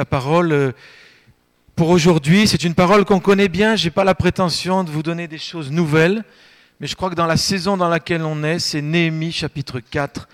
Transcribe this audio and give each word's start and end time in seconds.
La 0.00 0.06
parole 0.06 0.52
euh, 0.52 0.72
pour 1.76 1.90
aujourd'hui, 1.90 2.48
c'est 2.48 2.64
une 2.64 2.72
parole 2.72 3.04
qu'on 3.04 3.20
connaît 3.20 3.50
bien. 3.50 3.76
Je 3.76 3.84
n'ai 3.84 3.90
pas 3.90 4.02
la 4.02 4.14
prétention 4.14 4.82
de 4.82 4.90
vous 4.90 5.02
donner 5.02 5.28
des 5.28 5.36
choses 5.36 5.70
nouvelles, 5.70 6.24
mais 6.80 6.86
je 6.86 6.96
crois 6.96 7.10
que 7.10 7.14
dans 7.14 7.26
la 7.26 7.36
saison 7.36 7.76
dans 7.76 7.90
laquelle 7.90 8.22
on 8.22 8.42
est, 8.42 8.60
c'est 8.60 8.80
Néhémie 8.80 9.30
chapitre 9.30 9.78
4, 9.78 10.26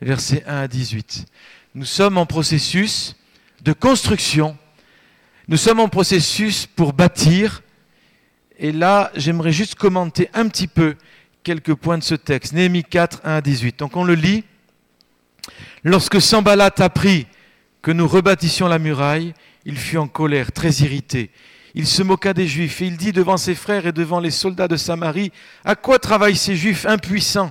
versets 0.00 0.44
1 0.46 0.62
à 0.62 0.66
18. 0.66 1.26
Nous 1.74 1.84
sommes 1.84 2.16
en 2.16 2.24
processus 2.24 3.14
de 3.60 3.74
construction. 3.74 4.56
Nous 5.46 5.58
sommes 5.58 5.80
en 5.80 5.90
processus 5.90 6.64
pour 6.64 6.94
bâtir. 6.94 7.62
Et 8.58 8.72
là, 8.72 9.12
j'aimerais 9.14 9.52
juste 9.52 9.74
commenter 9.74 10.30
un 10.32 10.48
petit 10.48 10.68
peu 10.68 10.96
quelques 11.44 11.74
points 11.74 11.98
de 11.98 12.02
ce 12.02 12.14
texte. 12.14 12.54
Néhémie 12.54 12.82
4, 12.82 13.20
1 13.24 13.30
à 13.30 13.40
18. 13.42 13.78
Donc 13.78 13.94
on 13.94 14.04
le 14.04 14.14
lit. 14.14 14.44
Lorsque 15.84 16.18
Sambalat 16.18 16.72
apprit 16.78 17.26
que 17.82 17.90
nous 17.90 18.06
rebâtissions 18.06 18.68
la 18.68 18.78
muraille, 18.78 19.34
il 19.64 19.76
fut 19.76 19.98
en 19.98 20.08
colère, 20.08 20.52
très 20.52 20.70
irrité. 20.70 21.30
Il 21.74 21.86
se 21.86 22.02
moqua 22.02 22.32
des 22.32 22.46
Juifs 22.46 22.80
et 22.82 22.86
il 22.86 22.96
dit 22.96 23.12
devant 23.12 23.36
ses 23.36 23.54
frères 23.54 23.86
et 23.86 23.92
devant 23.92 24.20
les 24.20 24.30
soldats 24.30 24.68
de 24.68 24.76
Samarie, 24.76 25.32
À 25.64 25.74
quoi 25.74 25.98
travaillent 25.98 26.36
ces 26.36 26.54
Juifs 26.54 26.86
impuissants? 26.86 27.50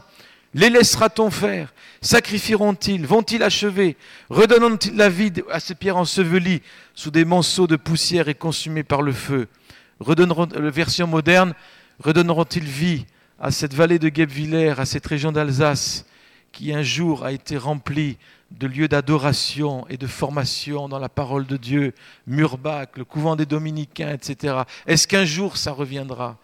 Les 0.54 0.70
laissera-t-on 0.70 1.32
faire? 1.32 1.74
Sacrifieront-ils? 2.02 3.06
Vont-ils 3.06 3.44
achever? 3.44 3.96
Redonneront-ils 4.30 4.96
la 4.96 5.10
vie 5.10 5.32
à 5.50 5.60
ces 5.60 5.76
pierres 5.76 5.98
ensevelies 5.98 6.62
sous 6.94 7.12
des 7.12 7.26
monceaux 7.26 7.68
de 7.68 7.76
poussière 7.78 8.28
et 8.28 8.36
consumées 8.36 8.84
par 8.84 9.02
le 9.02 9.14
feu? 9.14 9.48
Redonneront, 10.00 10.48
la 10.54 10.70
version 10.70 11.08
moderne, 11.08 11.54
redonneront-ils 12.00 12.64
vie 12.64 13.06
à 13.40 13.52
cette 13.52 13.74
vallée 13.74 14.00
de 14.00 14.10
Guebwiller, 14.10 14.76
à 14.78 14.86
cette 14.86 15.08
région 15.08 15.32
d'Alsace 15.32 16.06
qui 16.52 16.74
un 16.74 16.84
jour 16.84 17.24
a 17.24 17.32
été 17.32 17.58
remplie 17.58 18.18
de 18.52 18.68
lieux 18.68 18.88
d'adoration 18.88 19.86
et 19.90 19.98
de 19.98 20.08
formation 20.08 20.88
dans 20.90 21.00
la 21.00 21.10
parole 21.10 21.46
de 21.46 21.58
Dieu, 21.58 21.94
Murbach, 22.28 22.88
le 22.96 23.06
couvent 23.06 23.36
des 23.36 23.46
dominicains, 23.46 24.14
etc. 24.14 24.62
Est-ce 24.86 25.08
qu'un 25.08 25.26
jour 25.26 25.58
ça 25.58 25.72
reviendra? 25.72 26.38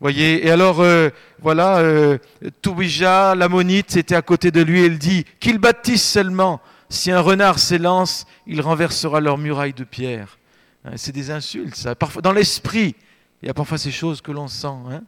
Voyez, 0.00 0.46
et 0.46 0.50
alors 0.50 0.80
euh, 0.80 1.10
voilà, 1.40 1.78
euh, 1.78 2.16
Toubija, 2.62 3.34
l'ammonite, 3.34 3.96
était 3.96 4.14
à 4.14 4.22
côté 4.22 4.50
de 4.50 4.62
lui, 4.62 4.80
et 4.80 4.86
il 4.86 4.98
dit 4.98 5.26
qu'il 5.38 5.58
bâtisse 5.58 6.08
seulement. 6.08 6.60
Si 6.88 7.10
un 7.10 7.20
renard 7.20 7.58
s'élance, 7.58 8.26
il 8.46 8.60
renversera 8.62 9.20
leur 9.20 9.36
muraille 9.36 9.74
de 9.74 9.84
pierre. 9.84 10.38
Hein, 10.84 10.92
c'est 10.96 11.12
des 11.12 11.30
insultes, 11.30 11.76
ça. 11.76 11.94
Parfois, 11.94 12.22
dans 12.22 12.32
l'esprit, 12.32 12.94
il 13.42 13.46
y 13.46 13.50
a 13.50 13.54
parfois 13.54 13.76
ces 13.76 13.90
choses 13.90 14.22
que 14.22 14.32
l'on 14.32 14.48
sent. 14.48 14.66
Hein. 14.90 15.02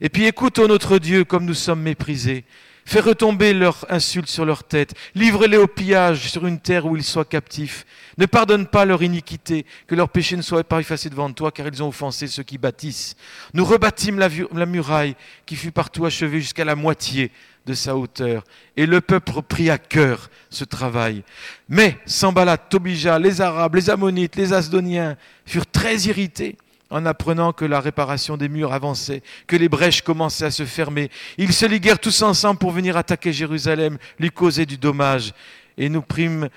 Et 0.00 0.10
puis 0.10 0.26
écoute, 0.26 0.58
notre 0.58 0.98
Dieu, 0.98 1.24
comme 1.24 1.46
nous 1.46 1.54
sommes 1.54 1.80
méprisés. 1.80 2.44
Fais 2.86 3.00
retomber 3.00 3.54
leurs 3.54 3.86
insultes 3.88 4.28
sur 4.28 4.44
leur 4.44 4.64
tête. 4.64 4.94
Livre-les 5.14 5.56
au 5.56 5.66
pillage 5.66 6.30
sur 6.30 6.46
une 6.46 6.60
terre 6.60 6.84
où 6.84 6.96
ils 6.96 7.04
soient 7.04 7.24
captifs. 7.24 7.86
Ne 8.18 8.26
pardonne 8.26 8.66
pas 8.66 8.84
leur 8.84 9.02
iniquité, 9.02 9.64
que 9.86 9.94
leur 9.94 10.10
péché 10.10 10.36
ne 10.36 10.42
soit 10.42 10.64
pas 10.64 10.80
effacé 10.80 11.08
devant 11.08 11.32
toi, 11.32 11.50
car 11.50 11.66
ils 11.66 11.82
ont 11.82 11.88
offensé 11.88 12.26
ceux 12.26 12.42
qui 12.42 12.58
bâtissent. 12.58 13.16
Nous 13.54 13.64
rebâtîmes 13.64 14.18
la, 14.18 14.28
la 14.54 14.66
muraille 14.66 15.16
qui 15.46 15.56
fut 15.56 15.72
partout 15.72 16.04
achevée 16.04 16.40
jusqu'à 16.40 16.64
la 16.64 16.76
moitié 16.76 17.32
de 17.66 17.72
sa 17.72 17.96
hauteur. 17.96 18.44
Et 18.76 18.84
le 18.84 19.00
peuple 19.00 19.40
prit 19.42 19.70
à 19.70 19.78
cœur 19.78 20.30
ce 20.50 20.64
travail. 20.64 21.24
Mais 21.68 21.96
Sambalat, 22.04 22.58
Tobija, 22.58 23.18
les 23.18 23.40
Arabes, 23.40 23.76
les 23.76 23.88
Ammonites, 23.88 24.36
les 24.36 24.52
Asdoniens 24.52 25.16
furent 25.46 25.66
très 25.66 25.96
irrités 25.96 26.56
en 26.90 27.06
apprenant 27.06 27.52
que 27.52 27.64
la 27.64 27.80
réparation 27.80 28.36
des 28.36 28.48
murs 28.48 28.72
avançait, 28.72 29.22
que 29.46 29.56
les 29.56 29.68
brèches 29.68 30.02
commençaient 30.02 30.46
à 30.46 30.50
se 30.50 30.64
fermer. 30.64 31.10
Ils 31.38 31.52
se 31.52 31.66
liguèrent 31.66 31.98
tous 31.98 32.22
ensemble 32.22 32.58
pour 32.58 32.70
venir 32.70 32.96
attaquer 32.96 33.32
Jérusalem, 33.32 33.98
lui 34.18 34.30
causer 34.30 34.66
du 34.66 34.76
dommage. 34.76 35.32
Et 35.76 35.88
nous, 35.88 36.02
priâmes 36.02 36.48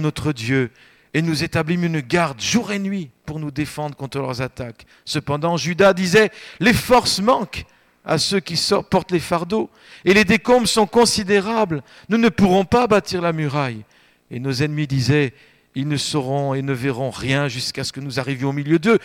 notre 0.00 0.32
Dieu 0.32 0.70
et 1.12 1.22
nous 1.22 1.42
établîmes 1.42 1.84
une 1.84 2.00
garde 2.00 2.40
jour 2.40 2.72
et 2.72 2.78
nuit 2.78 3.10
pour 3.26 3.40
nous 3.40 3.50
défendre 3.50 3.96
contre 3.96 4.18
leurs 4.18 4.40
attaques. 4.40 4.86
Cependant, 5.04 5.56
Judas 5.56 5.92
disait, 5.92 6.30
les 6.60 6.72
forces 6.72 7.20
manquent 7.20 7.64
à 8.04 8.16
ceux 8.18 8.40
qui 8.40 8.58
portent 8.88 9.12
les 9.12 9.20
fardeaux, 9.20 9.68
et 10.04 10.14
les 10.14 10.24
décombres 10.24 10.68
sont 10.68 10.86
considérables. 10.86 11.82
Nous 12.08 12.16
ne 12.16 12.28
pourrons 12.28 12.64
pas 12.64 12.86
bâtir 12.86 13.20
la 13.20 13.32
muraille. 13.32 13.84
Et 14.30 14.40
nos 14.40 14.52
ennemis 14.52 14.86
disaient, 14.86 15.34
ils 15.74 15.86
ne 15.86 15.96
sauront 15.96 16.54
et 16.54 16.62
ne 16.62 16.72
verront 16.72 17.10
rien 17.10 17.48
jusqu'à 17.48 17.84
ce 17.84 17.92
que 17.92 18.00
nous 18.00 18.18
arrivions 18.18 18.50
au 18.50 18.54
milieu 18.54 18.78
d'eux. 18.78 18.98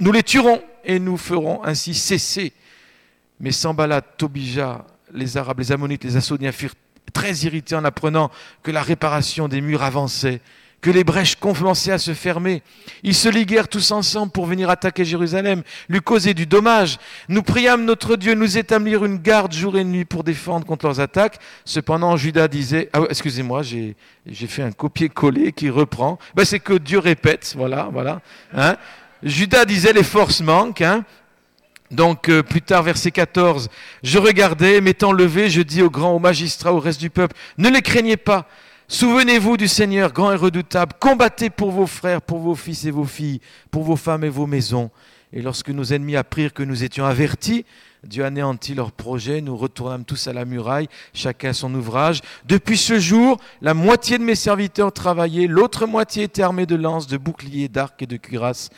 Nous 0.00 0.12
les 0.12 0.22
tuerons 0.22 0.62
et 0.84 0.98
nous 0.98 1.16
ferons 1.16 1.62
ainsi 1.64 1.94
cesser. 1.94 2.52
Mais 3.40 3.52
Sambalat, 3.52 4.02
Tobija, 4.02 4.86
les 5.12 5.36
Arabes, 5.36 5.58
les 5.58 5.72
Ammonites, 5.72 6.04
les 6.04 6.16
Assoniens 6.16 6.52
furent 6.52 6.74
très 7.12 7.32
irrités 7.32 7.74
en 7.74 7.84
apprenant 7.84 8.30
que 8.62 8.70
la 8.70 8.82
réparation 8.82 9.48
des 9.48 9.60
murs 9.60 9.82
avançait, 9.82 10.40
que 10.80 10.90
les 10.90 11.04
brèches 11.04 11.36
commençaient 11.36 11.92
à 11.92 11.98
se 11.98 12.14
fermer. 12.14 12.62
Ils 13.02 13.14
se 13.14 13.28
liguèrent 13.28 13.68
tous 13.68 13.90
ensemble 13.92 14.32
pour 14.32 14.46
venir 14.46 14.70
attaquer 14.70 15.04
Jérusalem, 15.04 15.62
lui 15.88 16.00
causer 16.00 16.34
du 16.34 16.46
dommage. 16.46 16.98
Nous 17.28 17.42
priâmes 17.42 17.84
notre 17.84 18.16
Dieu, 18.16 18.34
nous 18.34 18.58
établir 18.58 19.04
une 19.04 19.18
garde 19.18 19.52
jour 19.52 19.76
et 19.76 19.84
nuit 19.84 20.04
pour 20.04 20.24
défendre 20.24 20.66
contre 20.66 20.86
leurs 20.86 21.00
attaques. 21.00 21.38
Cependant, 21.64 22.16
Judas 22.16 22.48
disait, 22.48 22.88
ah, 22.92 23.02
excusez-moi, 23.10 23.62
j'ai, 23.62 23.94
fait 24.26 24.62
un 24.62 24.72
copier-coller 24.72 25.52
qui 25.52 25.70
reprend. 25.70 26.18
Ben, 26.34 26.44
c'est 26.44 26.60
que 26.60 26.74
Dieu 26.74 26.98
répète, 26.98 27.54
voilà, 27.56 27.88
voilà. 27.92 28.20
Hein 28.54 28.76
Judas 29.22 29.64
disait 29.64 29.92
les 29.92 30.02
forces 30.02 30.40
manquent. 30.40 30.82
Hein. 30.82 31.04
Donc 31.90 32.28
euh, 32.28 32.42
plus 32.42 32.62
tard, 32.62 32.82
verset 32.82 33.10
14, 33.10 33.68
je 34.02 34.18
regardais, 34.18 34.80
m'étant 34.80 35.12
levé, 35.12 35.50
je 35.50 35.60
dis 35.60 35.82
aux 35.82 35.90
grands, 35.90 36.12
aux 36.12 36.18
magistrats, 36.18 36.72
au 36.72 36.80
reste 36.80 37.00
du 37.00 37.10
peuple, 37.10 37.36
ne 37.58 37.68
les 37.68 37.82
craignez 37.82 38.16
pas. 38.16 38.48
Souvenez-vous 38.88 39.56
du 39.56 39.68
Seigneur, 39.68 40.12
grand 40.12 40.32
et 40.32 40.36
redoutable. 40.36 40.92
Combattez 40.98 41.50
pour 41.50 41.70
vos 41.70 41.86
frères, 41.86 42.22
pour 42.22 42.38
vos 42.38 42.54
fils 42.54 42.84
et 42.84 42.90
vos 42.90 43.04
filles, 43.04 43.40
pour 43.70 43.84
vos 43.84 43.96
femmes 43.96 44.24
et 44.24 44.28
vos 44.28 44.46
maisons. 44.46 44.90
Et 45.32 45.40
lorsque 45.40 45.70
nos 45.70 45.84
ennemis 45.84 46.16
apprirent 46.16 46.52
que 46.52 46.62
nous 46.62 46.82
étions 46.84 47.04
avertis, 47.04 47.64
Dieu 48.04 48.24
anéantit 48.24 48.74
leur 48.74 48.90
projet, 48.90 49.40
nous 49.40 49.56
retournâmes 49.56 50.04
tous 50.04 50.26
à 50.26 50.32
la 50.32 50.44
muraille, 50.44 50.88
chacun 51.14 51.50
à 51.50 51.52
son 51.52 51.72
ouvrage. 51.72 52.20
Depuis 52.46 52.76
ce 52.76 52.98
jour, 52.98 53.38
la 53.60 53.74
moitié 53.74 54.18
de 54.18 54.24
mes 54.24 54.34
serviteurs 54.34 54.92
travaillaient, 54.92 55.46
l'autre 55.46 55.86
moitié 55.86 56.24
était 56.24 56.42
armée 56.42 56.66
de 56.66 56.74
lances, 56.74 57.06
de 57.06 57.16
boucliers, 57.16 57.68
d'arcs 57.68 58.02
et 58.02 58.06
de 58.06 58.16
cuirasses. 58.16 58.70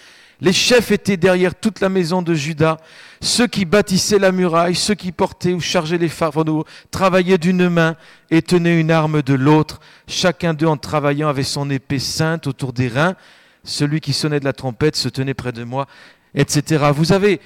Les 0.42 0.52
chefs 0.52 0.90
étaient 0.90 1.16
derrière 1.16 1.54
toute 1.54 1.80
la 1.80 1.88
maison 1.88 2.20
de 2.20 2.34
Judas. 2.34 2.76
Ceux 3.22 3.46
qui 3.46 3.64
bâtissaient 3.64 4.18
la 4.18 4.30
muraille, 4.30 4.74
ceux 4.74 4.94
qui 4.94 5.10
portaient 5.10 5.54
ou 5.54 5.60
chargeaient 5.60 5.96
les 5.96 6.10
fardeaux, 6.10 6.66
travaillaient 6.90 7.38
d'une 7.38 7.70
main 7.70 7.96
et 8.30 8.42
tenaient 8.42 8.78
une 8.78 8.90
arme 8.90 9.22
de 9.22 9.32
l'autre. 9.32 9.80
Chacun 10.06 10.52
d'eux, 10.52 10.66
en 10.66 10.76
travaillant, 10.76 11.28
avait 11.28 11.44
son 11.44 11.70
épée 11.70 11.98
sainte 11.98 12.46
autour 12.46 12.74
des 12.74 12.88
reins. 12.88 13.14
Celui 13.62 14.00
qui 14.00 14.12
sonnait 14.12 14.40
de 14.40 14.44
la 14.44 14.52
trompette 14.52 14.96
se 14.96 15.08
tenait 15.08 15.32
près 15.32 15.52
de 15.52 15.64
moi, 15.64 15.86
etc. 16.34 16.90
Vous 16.94 17.12
avez, 17.12 17.40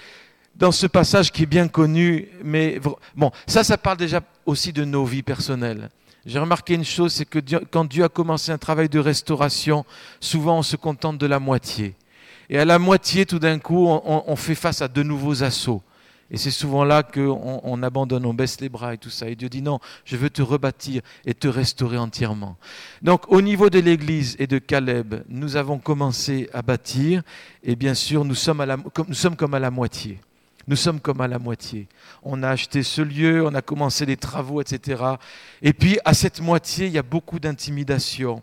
dans 0.58 0.72
ce 0.72 0.86
passage 0.86 1.30
qui 1.30 1.44
est 1.44 1.46
bien 1.46 1.68
connu, 1.68 2.28
mais 2.42 2.80
bon, 3.16 3.30
ça, 3.46 3.62
ça 3.64 3.78
parle 3.78 3.96
déjà 3.96 4.20
aussi 4.44 4.72
de 4.72 4.84
nos 4.84 5.04
vies 5.04 5.22
personnelles. 5.22 5.88
J'ai 6.26 6.38
remarqué 6.38 6.74
une 6.74 6.84
chose, 6.84 7.12
c'est 7.12 7.24
que 7.24 7.38
quand 7.70 7.84
Dieu 7.84 8.04
a 8.04 8.08
commencé 8.08 8.52
un 8.52 8.58
travail 8.58 8.88
de 8.88 8.98
restauration, 8.98 9.86
souvent 10.20 10.58
on 10.58 10.62
se 10.62 10.76
contente 10.76 11.16
de 11.16 11.26
la 11.26 11.38
moitié. 11.38 11.94
Et 12.50 12.58
à 12.58 12.64
la 12.64 12.78
moitié, 12.78 13.24
tout 13.24 13.38
d'un 13.38 13.58
coup, 13.58 13.86
on, 13.86 14.36
fait 14.36 14.54
face 14.54 14.82
à 14.82 14.88
de 14.88 15.02
nouveaux 15.02 15.42
assauts. 15.42 15.82
Et 16.30 16.36
c'est 16.36 16.50
souvent 16.50 16.84
là 16.84 17.02
qu'on 17.02 17.60
on 17.62 17.82
abandonne, 17.82 18.26
on 18.26 18.34
baisse 18.34 18.60
les 18.60 18.68
bras 18.68 18.92
et 18.94 18.98
tout 18.98 19.10
ça. 19.10 19.28
Et 19.28 19.36
Dieu 19.36 19.48
dit 19.48 19.62
non, 19.62 19.80
je 20.04 20.16
veux 20.16 20.28
te 20.28 20.42
rebâtir 20.42 21.00
et 21.24 21.32
te 21.32 21.48
restaurer 21.48 21.96
entièrement. 21.96 22.56
Donc 23.00 23.30
au 23.32 23.40
niveau 23.40 23.70
de 23.70 23.78
l'Église 23.78 24.36
et 24.38 24.46
de 24.46 24.58
Caleb, 24.58 25.22
nous 25.28 25.56
avons 25.56 25.78
commencé 25.78 26.50
à 26.52 26.60
bâtir 26.60 27.22
et 27.62 27.76
bien 27.76 27.94
sûr 27.94 28.24
nous 28.24 28.34
sommes, 28.34 28.66
comme 29.36 29.54
à 29.54 29.58
la 29.58 29.70
moitié. 29.70 30.18
Nous 30.68 30.76
sommes 30.76 31.00
comme 31.00 31.22
à 31.22 31.28
la 31.28 31.38
moitié. 31.38 31.88
On 32.22 32.42
a 32.42 32.50
acheté 32.50 32.82
ce 32.82 33.00
lieu, 33.00 33.42
on 33.42 33.54
a 33.54 33.62
commencé 33.62 34.04
les 34.04 34.18
travaux, 34.18 34.60
etc. 34.60 35.02
Et 35.62 35.72
puis 35.72 35.98
à 36.04 36.12
cette 36.12 36.42
moitié, 36.42 36.88
il 36.88 36.92
y 36.92 36.98
a 36.98 37.02
beaucoup 37.02 37.40
d'intimidation 37.40 38.42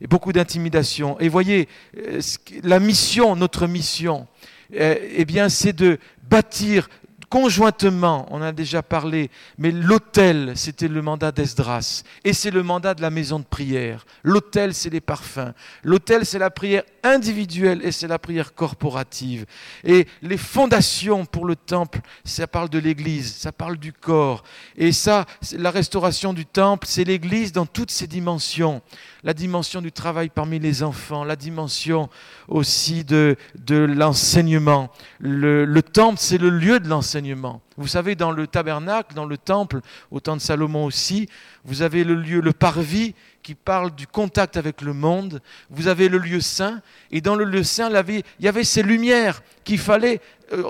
et 0.00 0.08
beaucoup 0.08 0.32
d'intimidation. 0.32 1.16
Et 1.20 1.28
voyez, 1.28 1.68
euh, 1.96 2.20
la 2.64 2.80
mission, 2.80 3.36
notre 3.36 3.68
mission, 3.68 4.26
euh, 4.74 4.96
eh 5.14 5.24
bien, 5.24 5.48
c'est 5.48 5.72
de 5.72 5.98
bâtir 6.28 6.88
conjointement, 7.30 8.26
on 8.30 8.42
a 8.42 8.52
déjà 8.52 8.82
parlé, 8.82 9.30
mais 9.56 9.70
l'autel, 9.70 10.52
c'était 10.56 10.88
le 10.88 11.00
mandat 11.00 11.30
d'Esdras, 11.30 12.02
et 12.24 12.32
c'est 12.32 12.50
le 12.50 12.64
mandat 12.64 12.94
de 12.94 13.02
la 13.02 13.10
maison 13.10 13.38
de 13.38 13.44
prière. 13.44 14.04
L'autel, 14.24 14.74
c'est 14.74 14.90
les 14.90 15.00
parfums. 15.00 15.54
L'autel, 15.84 16.26
c'est 16.26 16.40
la 16.40 16.50
prière 16.50 16.82
individuelle 17.04 17.80
et 17.84 17.92
c'est 17.92 18.08
la 18.08 18.18
prière 18.18 18.52
corporative. 18.52 19.46
Et 19.84 20.06
les 20.22 20.36
fondations 20.36 21.24
pour 21.24 21.46
le 21.46 21.56
temple, 21.56 22.00
ça 22.24 22.48
parle 22.48 22.68
de 22.68 22.78
l'Église, 22.78 23.32
ça 23.36 23.52
parle 23.52 23.78
du 23.78 23.92
corps. 23.92 24.42
Et 24.76 24.92
ça, 24.92 25.24
la 25.56 25.70
restauration 25.70 26.32
du 26.32 26.44
temple, 26.44 26.86
c'est 26.88 27.04
l'Église 27.04 27.52
dans 27.52 27.66
toutes 27.66 27.92
ses 27.92 28.08
dimensions 28.08 28.82
la 29.22 29.34
dimension 29.34 29.82
du 29.82 29.92
travail 29.92 30.28
parmi 30.28 30.58
les 30.58 30.82
enfants, 30.82 31.24
la 31.24 31.36
dimension 31.36 32.08
aussi 32.48 33.04
de, 33.04 33.36
de 33.58 33.76
l'enseignement. 33.76 34.90
Le, 35.18 35.64
le 35.64 35.82
temple, 35.82 36.18
c'est 36.18 36.38
le 36.38 36.50
lieu 36.50 36.80
de 36.80 36.88
l'enseignement. 36.88 37.19
Vous 37.76 37.86
savez, 37.86 38.14
dans 38.14 38.30
le 38.30 38.46
tabernacle, 38.46 39.14
dans 39.14 39.24
le 39.24 39.38
temple, 39.38 39.80
au 40.10 40.20
temps 40.20 40.36
de 40.36 40.40
Salomon 40.40 40.84
aussi, 40.84 41.28
vous 41.64 41.82
avez 41.82 42.04
le 42.04 42.14
lieu, 42.14 42.40
le 42.40 42.52
parvis, 42.52 43.14
qui 43.42 43.54
parle 43.54 43.94
du 43.94 44.06
contact 44.06 44.56
avec 44.56 44.82
le 44.82 44.92
monde. 44.92 45.40
Vous 45.70 45.88
avez 45.88 46.08
le 46.08 46.18
lieu 46.18 46.40
saint, 46.40 46.80
et 47.10 47.20
dans 47.20 47.34
le 47.34 47.44
lieu 47.44 47.62
saint, 47.62 47.90
il 47.90 48.22
y 48.40 48.48
avait 48.48 48.64
ces 48.64 48.82
lumières 48.82 49.42
qu'il 49.64 49.78
fallait, 49.78 50.20
euh, 50.52 50.64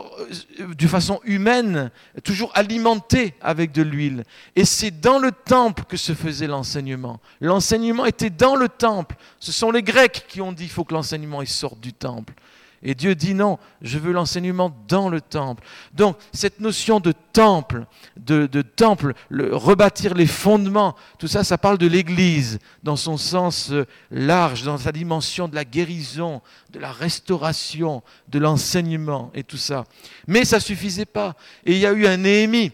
euh, 0.60 0.74
de 0.74 0.86
façon 0.86 1.20
humaine, 1.24 1.90
toujours 2.22 2.52
alimenter 2.54 3.34
avec 3.40 3.72
de 3.72 3.82
l'huile. 3.82 4.24
Et 4.56 4.64
c'est 4.64 5.00
dans 5.00 5.18
le 5.18 5.32
temple 5.32 5.84
que 5.88 5.96
se 5.96 6.12
faisait 6.14 6.46
l'enseignement. 6.46 7.20
L'enseignement 7.40 8.06
était 8.06 8.30
dans 8.30 8.56
le 8.56 8.68
temple. 8.68 9.16
Ce 9.38 9.52
sont 9.52 9.70
les 9.70 9.82
Grecs 9.82 10.26
qui 10.28 10.40
ont 10.40 10.52
dit 10.52 10.64
qu'il 10.64 10.72
faut 10.72 10.84
que 10.84 10.94
l'enseignement 10.94 11.44
sorte 11.46 11.80
du 11.80 11.92
temple. 11.92 12.34
Et 12.82 12.94
Dieu 12.94 13.14
dit 13.14 13.34
non, 13.34 13.58
je 13.82 13.98
veux 13.98 14.12
l'enseignement 14.12 14.74
dans 14.88 15.10
le 15.10 15.20
temple. 15.20 15.62
Donc 15.92 16.16
cette 16.32 16.60
notion 16.60 16.98
de 16.98 17.12
temple, 17.32 17.84
de, 18.16 18.46
temple, 18.62 19.12
le, 19.28 19.54
rebâtir 19.54 20.14
les 20.14 20.26
fondements, 20.26 20.96
tout 21.18 21.28
ça, 21.28 21.44
ça 21.44 21.58
parle 21.58 21.76
de 21.76 21.86
l'Église 21.86 22.58
dans 22.82 22.96
son 22.96 23.18
sens 23.18 23.70
euh, 23.70 23.86
large, 24.10 24.62
dans 24.62 24.78
sa 24.78 24.92
dimension 24.92 25.46
de 25.46 25.54
la 25.54 25.66
guérison, 25.66 26.40
de 26.70 26.78
la 26.78 26.90
restauration, 26.90 28.02
de 28.28 28.38
l'enseignement 28.38 29.30
et 29.34 29.44
tout 29.44 29.58
ça. 29.58 29.84
Mais 30.26 30.46
ça 30.46 30.58
suffisait 30.58 31.04
pas. 31.04 31.36
Et 31.66 31.72
il 31.72 31.78
y 31.78 31.86
a 31.86 31.92
eu 31.92 32.06
un 32.06 32.16
Néhémie. 32.16 32.72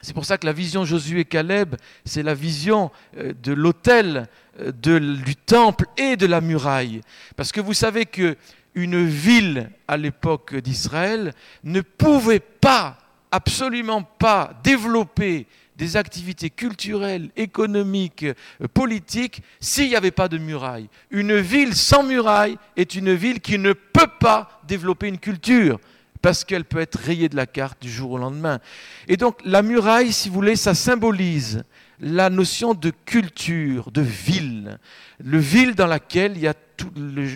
C'est 0.00 0.12
pour 0.12 0.26
ça 0.26 0.38
que 0.38 0.46
la 0.46 0.52
vision 0.52 0.84
Josué 0.84 1.24
Caleb, 1.24 1.76
c'est 2.04 2.22
la 2.22 2.34
vision 2.34 2.92
euh, 3.16 3.32
de 3.42 3.52
l'autel, 3.52 4.28
euh, 4.60 4.70
du 4.70 5.34
temple 5.34 5.86
et 5.96 6.16
de 6.16 6.26
la 6.26 6.40
muraille. 6.40 7.00
Parce 7.36 7.50
que 7.50 7.60
vous 7.60 7.74
savez 7.74 8.06
que 8.06 8.36
une 8.74 9.06
ville 9.06 9.70
à 9.88 9.96
l'époque 9.96 10.56
d'Israël 10.56 11.32
ne 11.62 11.80
pouvait 11.80 12.40
pas, 12.40 12.98
absolument 13.30 14.02
pas, 14.02 14.52
développer 14.62 15.46
des 15.76 15.96
activités 15.96 16.50
culturelles, 16.50 17.30
économiques, 17.36 18.24
euh, 18.24 18.68
politiques, 18.72 19.42
s'il 19.60 19.88
n'y 19.88 19.96
avait 19.96 20.10
pas 20.10 20.28
de 20.28 20.38
muraille. 20.38 20.88
Une 21.10 21.36
ville 21.38 21.74
sans 21.74 22.02
muraille 22.02 22.58
est 22.76 22.94
une 22.94 23.12
ville 23.12 23.40
qui 23.40 23.58
ne 23.58 23.72
peut 23.72 24.10
pas 24.20 24.60
développer 24.66 25.08
une 25.08 25.18
culture 25.18 25.80
parce 26.22 26.44
qu'elle 26.44 26.64
peut 26.64 26.78
être 26.78 26.98
rayée 26.98 27.28
de 27.28 27.36
la 27.36 27.46
carte 27.46 27.82
du 27.82 27.90
jour 27.90 28.12
au 28.12 28.18
lendemain. 28.18 28.60
Et 29.08 29.16
donc 29.16 29.38
la 29.44 29.62
muraille, 29.62 30.12
si 30.12 30.28
vous 30.28 30.36
voulez, 30.36 30.56
ça 30.56 30.74
symbolise 30.74 31.64
la 32.04 32.28
notion 32.28 32.74
de 32.74 32.92
culture, 33.06 33.90
de 33.90 34.02
ville, 34.02 34.78
le 35.18 35.38
ville 35.38 35.74
dans 35.74 35.86
laquelle 35.86 36.32
il 36.36 36.42
y 36.42 36.46
a 36.46 36.52
toute 36.52 36.92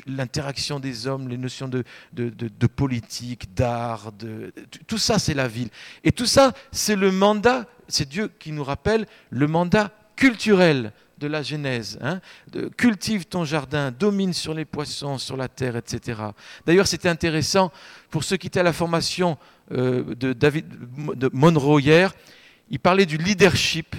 l'interaction 0.07 0.79
des 0.79 1.07
hommes, 1.07 1.29
les 1.29 1.39
notions 1.39 1.69
de, 1.69 2.67
politique, 2.67 3.55
d'art, 3.55 4.13
tout 4.87 4.99
ça 4.99 5.19
c'est 5.19 5.33
la 5.33 5.49
ville. 5.49 5.71
Et 6.05 6.13
tout 6.13 6.27
ça 6.27 6.53
c'est 6.71 6.97
le 6.97 7.11
mandat, 7.11 7.65
c'est 7.89 8.07
Dieu 8.07 8.31
qui 8.39 8.53
nous 8.53 8.63
rappelle 8.63 9.07
le 9.31 9.47
mandat 9.47 9.91
culturel 10.17 10.93
de 11.17 11.27
la 11.27 11.43
Genèse. 11.43 11.99
Hein, 12.03 12.21
de, 12.53 12.69
cultive 12.69 13.25
ton 13.25 13.47
jardin, 13.47 13.91
domine 13.91 14.35
sur 14.35 14.53
les 14.53 14.67
poissons, 14.67 15.17
sur 15.17 15.39
la 15.39 15.49
terre, 15.49 15.77
etc. 15.77 16.21
D'ailleurs, 16.67 16.87
c'était 16.87 17.09
intéressant 17.09 17.73
pour 18.11 18.23
ceux 18.23 18.37
qui 18.37 18.49
étaient 18.49 18.61
à 18.61 18.65
la 18.65 18.73
formation 18.75 19.39
euh, 19.73 20.15
de 20.15 20.33
David 20.33 20.67
de 21.17 21.31
Monroe 21.33 21.81
hier. 21.81 22.13
Il 22.71 22.79
parlait 22.79 23.07
du 23.07 23.17
leadership 23.17 23.97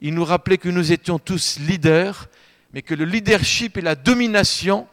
il 0.00 0.14
nous 0.14 0.24
rappelait 0.24 0.58
que 0.58 0.68
nous 0.68 0.92
étions 0.92 1.18
tous 1.18 1.58
leaders, 1.58 2.28
mais 2.72 2.82
que 2.82 2.94
le 2.94 3.04
leadership 3.04 3.76
et 3.76 3.80
la 3.80 3.94
domination 3.94 4.86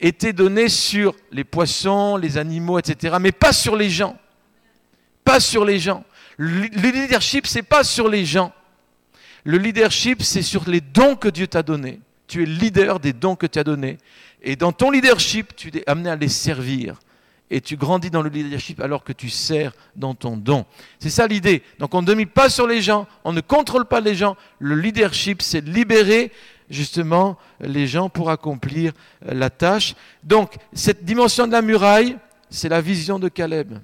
étaient 0.00 0.32
donnés 0.32 0.68
sur 0.68 1.14
les 1.32 1.44
poissons, 1.44 2.16
les 2.16 2.36
animaux, 2.36 2.78
etc., 2.78 3.16
mais 3.20 3.32
pas 3.32 3.52
sur 3.52 3.76
les 3.76 3.88
gens. 3.88 4.18
Pas 5.24 5.40
sur 5.40 5.64
les 5.64 5.78
gens. 5.78 6.04
Le 6.36 6.66
leadership, 6.90 7.46
c'est 7.46 7.62
pas 7.62 7.84
sur 7.84 8.08
les 8.08 8.24
gens. 8.24 8.52
Le 9.44 9.58
leadership, 9.58 10.22
c'est 10.22 10.42
sur 10.42 10.68
les 10.68 10.80
dons 10.80 11.16
que 11.16 11.28
Dieu 11.28 11.46
t'a 11.46 11.62
donnés. 11.62 12.00
Tu 12.26 12.42
es 12.42 12.46
leader 12.46 13.00
des 13.00 13.12
dons 13.12 13.36
que 13.36 13.46
tu 13.46 13.58
as 13.58 13.64
donnés. 13.64 13.98
Et 14.42 14.56
dans 14.56 14.72
ton 14.72 14.90
leadership, 14.90 15.54
tu 15.56 15.68
es 15.74 15.88
amené 15.88 16.10
à 16.10 16.16
les 16.16 16.28
servir 16.28 16.98
et 17.50 17.60
tu 17.60 17.76
grandis 17.76 18.10
dans 18.10 18.22
le 18.22 18.30
leadership 18.30 18.80
alors 18.80 19.04
que 19.04 19.12
tu 19.12 19.28
sers 19.28 19.72
dans 19.96 20.14
ton 20.14 20.36
don. 20.36 20.64
C'est 20.98 21.10
ça 21.10 21.26
l'idée. 21.26 21.62
Donc 21.78 21.94
on 21.94 22.02
ne 22.02 22.06
domine 22.06 22.28
pas 22.28 22.48
sur 22.48 22.66
les 22.66 22.80
gens, 22.80 23.06
on 23.24 23.32
ne 23.32 23.40
contrôle 23.40 23.84
pas 23.84 24.00
les 24.00 24.14
gens. 24.14 24.36
Le 24.58 24.76
leadership, 24.76 25.42
c'est 25.42 25.60
libérer 25.60 26.32
justement 26.70 27.36
les 27.60 27.86
gens 27.86 28.08
pour 28.08 28.30
accomplir 28.30 28.92
euh, 29.26 29.34
la 29.34 29.50
tâche. 29.50 29.94
Donc 30.22 30.54
cette 30.72 31.04
dimension 31.04 31.46
de 31.46 31.52
la 31.52 31.62
muraille, 31.62 32.16
c'est 32.50 32.68
la 32.68 32.80
vision 32.80 33.18
de 33.18 33.28
Caleb. 33.28 33.78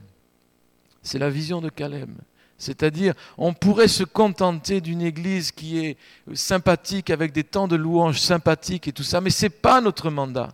C'est 1.02 1.18
la 1.18 1.30
vision 1.30 1.60
de 1.60 1.68
Caleb. 1.68 2.10
C'est-à-dire, 2.58 3.14
on 3.38 3.54
pourrait 3.54 3.88
se 3.88 4.04
contenter 4.04 4.82
d'une 4.82 5.00
église 5.00 5.50
qui 5.50 5.78
est 5.78 5.96
sympathique, 6.34 7.08
avec 7.08 7.32
des 7.32 7.42
temps 7.42 7.66
de 7.66 7.74
louanges 7.74 8.20
sympathiques 8.20 8.86
et 8.86 8.92
tout 8.92 9.02
ça, 9.02 9.22
mais 9.22 9.30
ce 9.30 9.46
n'est 9.46 9.50
pas 9.50 9.80
notre 9.80 10.10
mandat. 10.10 10.50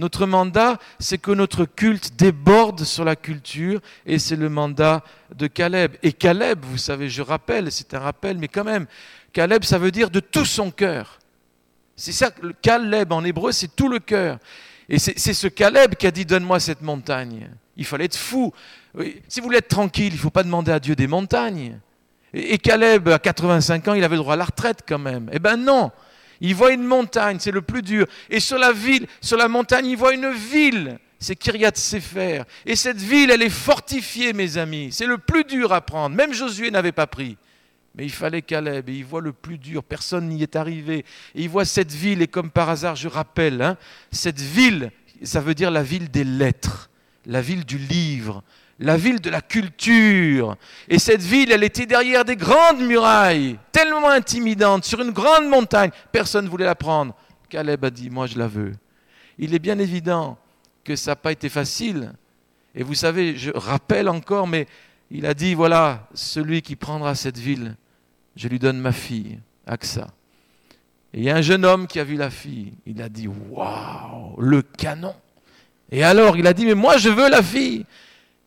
Notre 0.00 0.24
mandat, 0.24 0.78
c'est 0.98 1.18
que 1.18 1.30
notre 1.30 1.66
culte 1.66 2.16
déborde 2.16 2.84
sur 2.84 3.04
la 3.04 3.16
culture 3.16 3.82
et 4.06 4.18
c'est 4.18 4.34
le 4.34 4.48
mandat 4.48 5.04
de 5.36 5.46
Caleb. 5.46 5.92
Et 6.02 6.14
Caleb, 6.14 6.64
vous 6.64 6.78
savez, 6.78 7.10
je 7.10 7.20
rappelle, 7.20 7.70
c'est 7.70 7.92
un 7.92 7.98
rappel, 7.98 8.38
mais 8.38 8.48
quand 8.48 8.64
même, 8.64 8.86
Caleb, 9.34 9.62
ça 9.62 9.76
veut 9.76 9.90
dire 9.90 10.08
de 10.08 10.20
tout 10.20 10.46
son 10.46 10.70
cœur. 10.70 11.18
C'est 11.96 12.12
ça, 12.12 12.30
le 12.40 12.54
Caleb 12.54 13.12
en 13.12 13.22
hébreu, 13.24 13.52
c'est 13.52 13.76
tout 13.76 13.90
le 13.90 13.98
cœur. 13.98 14.38
Et 14.88 14.98
c'est 14.98 15.34
ce 15.34 15.48
Caleb 15.48 15.94
qui 15.96 16.06
a 16.06 16.10
dit 16.10 16.24
Donne-moi 16.24 16.60
cette 16.60 16.80
montagne. 16.80 17.50
Il 17.76 17.84
fallait 17.84 18.06
être 18.06 18.16
fou. 18.16 18.54
Si 19.28 19.40
vous 19.40 19.44
voulez 19.44 19.58
être 19.58 19.68
tranquille, 19.68 20.14
il 20.14 20.14
ne 20.14 20.18
faut 20.18 20.30
pas 20.30 20.44
demander 20.44 20.72
à 20.72 20.80
Dieu 20.80 20.96
des 20.96 21.08
montagnes. 21.08 21.78
Et 22.32 22.56
Caleb, 22.56 23.06
à 23.08 23.18
85 23.18 23.88
ans, 23.88 23.92
il 23.92 24.02
avait 24.02 24.16
le 24.16 24.22
droit 24.22 24.32
à 24.32 24.38
la 24.38 24.46
retraite 24.46 24.78
quand 24.88 24.98
même. 24.98 25.28
Eh 25.30 25.38
bien 25.38 25.58
non, 25.58 25.92
il 26.40 26.54
voit 26.54 26.72
une 26.72 26.84
montagne, 26.84 27.38
c'est 27.38 27.50
le 27.50 27.62
plus 27.62 27.82
dur. 27.82 28.06
Et 28.30 28.40
sur 28.40 28.58
la 28.58 28.72
ville, 28.72 29.06
sur 29.20 29.36
la 29.36 29.48
montagne, 29.48 29.86
il 29.86 29.96
voit 29.96 30.14
une 30.14 30.30
ville. 30.30 30.98
C'est 31.18 31.36
Kiryat 31.36 31.72
Sefer. 31.74 32.42
Et 32.64 32.76
cette 32.76 32.96
ville, 32.96 33.30
elle 33.30 33.42
est 33.42 33.50
fortifiée, 33.50 34.32
mes 34.32 34.56
amis. 34.56 34.88
C'est 34.90 35.06
le 35.06 35.18
plus 35.18 35.44
dur 35.44 35.72
à 35.72 35.82
prendre. 35.82 36.16
Même 36.16 36.32
Josué 36.32 36.70
n'avait 36.70 36.92
pas 36.92 37.06
pris. 37.06 37.36
Mais 37.94 38.04
il 38.04 38.12
fallait 38.12 38.42
Caleb, 38.42 38.88
et 38.88 38.94
il 38.94 39.04
voit 39.04 39.20
le 39.20 39.32
plus 39.32 39.58
dur, 39.58 39.82
personne 39.82 40.28
n'y 40.28 40.42
est 40.42 40.56
arrivé. 40.56 41.04
Et 41.34 41.42
il 41.42 41.48
voit 41.48 41.64
cette 41.64 41.92
ville, 41.92 42.22
et 42.22 42.28
comme 42.28 42.50
par 42.50 42.70
hasard, 42.70 42.96
je 42.96 43.08
rappelle, 43.08 43.60
hein, 43.60 43.76
cette 44.12 44.40
ville, 44.40 44.92
ça 45.22 45.40
veut 45.40 45.54
dire 45.54 45.70
la 45.70 45.82
ville 45.82 46.10
des 46.10 46.24
lettres, 46.24 46.88
la 47.26 47.42
ville 47.42 47.64
du 47.64 47.78
livre, 47.78 48.44
la 48.80 48.96
ville 48.96 49.20
de 49.20 49.30
la 49.30 49.42
culture. 49.42 50.56
Et 50.88 50.98
cette 50.98 51.22
ville, 51.22 51.52
elle 51.52 51.62
était 51.62 51.86
derrière 51.86 52.24
des 52.24 52.36
grandes 52.36 52.80
murailles, 52.80 53.58
tellement 53.70 54.08
intimidantes, 54.08 54.84
sur 54.84 55.00
une 55.00 55.10
grande 55.10 55.48
montagne. 55.48 55.90
Personne 56.10 56.46
ne 56.46 56.50
voulait 56.50 56.64
la 56.64 56.74
prendre. 56.74 57.14
Caleb 57.48 57.84
a 57.84 57.90
dit, 57.90 58.08
moi 58.08 58.26
je 58.26 58.38
la 58.38 58.48
veux. 58.48 58.72
Il 59.38 59.54
est 59.54 59.58
bien 59.58 59.78
évident 59.78 60.38
que 60.82 60.96
ça 60.96 61.12
n'a 61.12 61.16
pas 61.16 61.32
été 61.32 61.48
facile. 61.48 62.12
Et 62.74 62.82
vous 62.82 62.94
savez, 62.94 63.36
je 63.36 63.50
rappelle 63.54 64.08
encore, 64.08 64.46
mais 64.46 64.66
il 65.10 65.26
a 65.26 65.34
dit, 65.34 65.54
voilà, 65.54 66.08
celui 66.14 66.62
qui 66.62 66.74
prendra 66.74 67.14
cette 67.14 67.38
ville, 67.38 67.76
je 68.34 68.48
lui 68.48 68.58
donne 68.58 68.78
ma 68.78 68.92
fille, 68.92 69.40
Aksa. 69.66 70.08
Et 71.12 71.18
il 71.18 71.24
y 71.24 71.30
a 71.30 71.36
un 71.36 71.42
jeune 71.42 71.64
homme 71.66 71.86
qui 71.86 71.98
a 72.00 72.04
vu 72.04 72.16
la 72.16 72.30
fille. 72.30 72.72
Il 72.86 73.02
a 73.02 73.08
dit, 73.08 73.28
waouh, 73.28 74.40
le 74.40 74.62
canon. 74.62 75.14
Et 75.90 76.04
alors, 76.04 76.36
il 76.36 76.46
a 76.46 76.54
dit, 76.54 76.64
mais 76.64 76.74
moi 76.74 76.96
je 76.96 77.10
veux 77.10 77.28
la 77.28 77.42
fille 77.42 77.84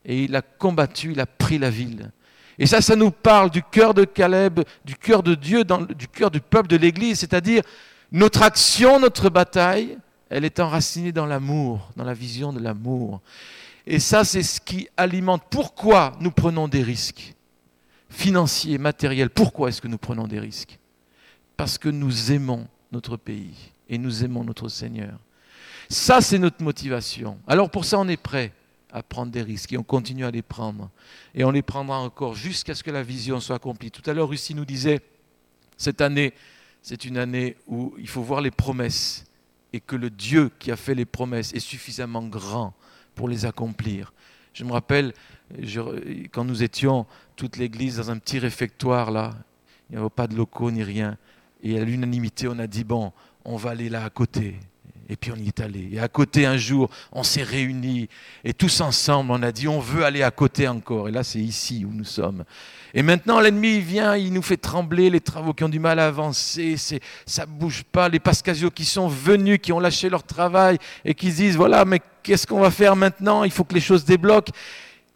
et 0.06 0.24
il 0.24 0.36
a 0.36 0.42
combattu, 0.42 1.12
il 1.12 1.20
a 1.20 1.26
pris 1.26 1.58
la 1.58 1.70
ville. 1.70 2.12
Et 2.60 2.66
ça, 2.66 2.82
ça 2.82 2.96
nous 2.96 3.12
parle 3.12 3.50
du 3.50 3.64
cœur 3.64 3.94
de 3.94 4.06
Caleb, 4.06 4.62
du 4.86 4.96
cœur 4.96 5.24
de 5.24 5.36
Dieu, 5.36 5.64
du 5.64 6.08
cœur 6.08 6.30
du 6.30 6.40
peuple 6.40 6.68
de 6.68 6.76
l'Église, 6.76 7.20
c'est-à-dire 7.20 7.64
notre 8.12 8.44
action, 8.44 9.00
notre 9.00 9.30
bataille, 9.30 9.98
elle 10.30 10.46
est 10.46 10.60
enracinée 10.60 11.12
dans 11.12 11.26
l'amour, 11.26 11.92
dans 11.96 12.04
la 12.04 12.14
vision 12.14 12.54
de 12.54 12.60
l'amour. 12.60 13.22
Et 13.86 14.00
ça, 14.00 14.24
c'est 14.24 14.44
ce 14.44 14.62
qui 14.62 14.88
alimente. 14.98 15.44
Pourquoi 15.50 16.14
nous 16.20 16.32
prenons 16.32 16.68
des 16.68 16.84
risques 16.84 17.34
financiers, 18.10 18.78
matériels 18.78 19.30
Pourquoi 19.30 19.70
est-ce 19.70 19.82
que 19.82 19.88
nous 19.88 19.98
prenons 19.98 20.28
des 20.28 20.40
risques? 20.40 20.80
Parce 21.58 21.78
que 21.78 21.90
nous 21.90 22.32
aimons 22.32 22.68
notre 22.92 23.18
pays 23.18 23.72
et 23.90 23.98
nous 23.98 24.24
aimons 24.24 24.44
notre 24.44 24.70
Seigneur. 24.70 25.20
Ça, 25.90 26.22
c'est 26.22 26.40
notre 26.40 26.64
motivation. 26.64 27.38
Alors 27.48 27.70
pour 27.70 27.86
ça, 27.86 28.00
on 28.00 28.08
est 28.08 28.18
prêt 28.18 28.54
à 28.94 29.04
prendre 29.04 29.32
des 29.32 29.42
risques 29.42 29.74
et 29.74 29.78
on 29.78 29.84
continue 29.84 30.24
à 30.24 30.32
les 30.32 30.44
prendre. 30.44 30.90
Et 31.34 31.44
on 31.44 31.52
les 31.52 31.64
prendra 31.64 32.00
encore 32.00 32.36
jusqu'à 32.36 32.76
ce 32.76 32.84
que 32.84 32.92
la 32.92 33.04
vision 33.04 33.40
soit 33.40 33.56
accomplie. 33.56 33.92
Tout 33.92 34.08
à 34.10 34.14
l'heure, 34.14 34.30
Russie 34.30 34.54
nous 34.54 34.66
disait, 34.66 35.02
cette 35.76 36.00
année, 36.00 36.34
c'est 36.82 37.04
une 37.04 37.18
année 37.18 37.58
où 37.68 37.96
il 37.98 38.08
faut 38.08 38.22
voir 38.22 38.40
les 38.40 38.52
promesses 38.52 39.26
et 39.74 39.80
que 39.80 39.96
le 39.96 40.12
Dieu 40.12 40.52
qui 40.60 40.72
a 40.72 40.76
fait 40.76 40.94
les 40.94 41.06
promesses 41.06 41.54
est 41.54 41.60
suffisamment 41.60 42.22
grand 42.22 42.74
pour 43.16 43.28
les 43.28 43.46
accomplir. 43.46 44.14
Je 44.54 44.64
me 44.64 44.72
rappelle, 44.72 45.14
quand 46.32 46.46
nous 46.46 46.62
étions 46.62 47.08
toute 47.36 47.58
l'église 47.58 47.98
dans 47.98 48.12
un 48.12 48.20
petit 48.20 48.38
réfectoire 48.38 49.10
là, 49.10 49.34
il 49.90 49.96
n'y 49.96 50.02
avait 50.02 50.10
pas 50.10 50.28
de 50.28 50.36
locaux 50.36 50.70
ni 50.70 50.84
rien, 50.84 51.18
et 51.64 51.80
à 51.80 51.84
l'unanimité, 51.84 52.48
on 52.48 52.60
a 52.60 52.68
dit, 52.68 52.84
bon, 52.84 53.12
on 53.46 53.56
va 53.58 53.72
aller 53.72 53.90
là 53.90 54.04
à 54.06 54.10
côté. 54.10 54.60
Et 55.10 55.16
puis 55.16 55.32
on 55.32 55.36
y 55.36 55.48
est 55.48 55.60
allé. 55.60 55.90
Et 55.92 56.00
à 56.00 56.08
côté, 56.08 56.46
un 56.46 56.58
jour, 56.58 56.90
on 57.12 57.24
s'est 57.24 57.44
réunis. 57.44 58.08
Et 58.44 58.54
tous 58.54 58.82
ensemble, 58.82 59.32
on 59.32 59.44
a 59.44 59.52
dit, 59.52 59.68
on 59.68 59.80
veut 59.80 60.06
aller 60.06 60.24
à 60.24 60.32
côté 60.32 60.68
encore. 60.68 61.10
Et 61.10 61.12
là, 61.12 61.24
c'est 61.24 61.40
ici 61.40 61.86
où 61.86 61.92
nous 61.94 62.06
sommes. 62.06 62.44
Et 62.94 63.04
maintenant, 63.04 63.40
l'ennemi 63.40 63.80
vient, 63.80 64.16
il 64.16 64.32
nous 64.32 64.42
fait 64.42 64.58
trembler, 64.58 65.10
les 65.10 65.20
travaux 65.20 65.54
qui 65.54 65.64
ont 65.64 65.70
du 65.70 65.80
mal 65.80 66.00
à 66.00 66.08
avancer, 66.08 66.78
c'est, 66.78 67.00
ça 67.26 67.46
bouge 67.46 67.84
pas. 67.84 68.08
Les 68.08 68.20
Pascasio 68.20 68.70
qui 68.70 68.86
sont 68.86 69.08
venus, 69.08 69.60
qui 69.62 69.74
ont 69.74 69.80
lâché 69.80 70.10
leur 70.10 70.24
travail 70.24 70.78
et 71.04 71.14
qui 71.14 71.32
se 71.32 71.38
disent, 71.38 71.58
voilà, 71.58 71.86
mais 71.86 72.02
qu'est-ce 72.22 72.48
qu'on 72.48 72.60
va 72.60 72.72
faire 72.72 72.96
maintenant? 72.96 73.44
Il 73.44 73.52
faut 73.52 73.64
que 73.64 73.74
les 73.74 73.82
choses 73.82 74.06
débloquent. 74.06 74.54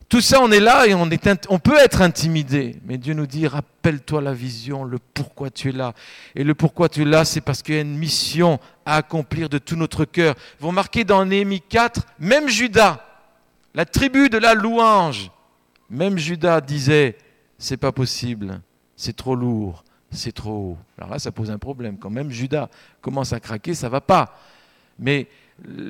Tout 0.10 0.22
ça, 0.22 0.40
on 0.42 0.52
est 0.52 0.62
là 0.62 0.88
et 0.88 0.94
on, 0.94 1.60
peut 1.60 1.78
être 1.78 2.02
intimidé. 2.02 2.78
Mais 2.86 2.98
Dieu 2.98 3.14
nous 3.14 3.28
dit, 3.28 3.46
rappelle-toi 3.46 4.22
la 4.22 4.34
vision, 4.34 4.86
le 4.86 5.00
pourquoi 5.00 5.50
tu 5.50 5.70
es 5.70 5.72
là. 5.74 5.94
Et 6.34 6.46
le 6.46 6.56
pourquoi 6.56 6.88
tu 6.88 7.02
es 7.02 7.06
là, 7.06 7.26
c'est 7.26 7.42
parce 7.42 7.62
qu'il 7.62 7.76
y 7.76 7.78
a 7.78 7.82
une 7.82 7.98
mission 7.98 8.58
à 8.86 8.96
accomplir 8.96 9.50
de 9.50 9.58
tout 9.58 9.76
notre 9.76 10.06
cœur. 10.06 10.36
Vous 10.60 10.70
remarquez 10.70 11.04
dans 11.04 11.26
Néhémie 11.26 11.60
4, 11.60 12.08
même 12.20 12.48
Judas, 12.48 13.04
la 13.74 13.84
tribu 13.84 14.30
de 14.30 14.38
la 14.38 14.54
louange, 14.54 15.30
même 15.90 16.18
Judas 16.18 16.62
disait, 16.62 17.18
c'est 17.58 17.78
pas 17.78 17.92
possible, 17.92 18.62
c'est 18.96 19.16
trop 19.16 19.36
lourd, 19.36 19.84
c'est 20.10 20.32
trop 20.32 20.52
haut. 20.52 20.78
Alors 20.98 21.10
là, 21.10 21.20
ça 21.20 21.34
pose 21.34 21.52
un 21.52 21.58
problème. 21.58 21.98
Quand 21.98 22.10
même 22.10 22.32
Judas 22.32 22.70
commence 23.02 23.34
à 23.34 23.42
craquer, 23.42 23.74
ça 23.74 23.90
va 23.90 24.00
pas. 24.00 24.38
Mais 24.98 25.28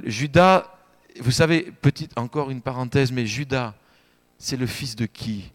Judas, 0.06 0.66
vous 1.20 1.32
savez, 1.32 1.72
petite, 1.82 2.18
encore 2.18 2.50
une 2.50 2.62
parenthèse, 2.62 3.12
mais 3.12 3.28
Judas, 3.28 3.76
c'est 4.38 4.58
le 4.58 4.68
fils 4.68 4.96
de 4.96 5.06
qui? 5.06 5.52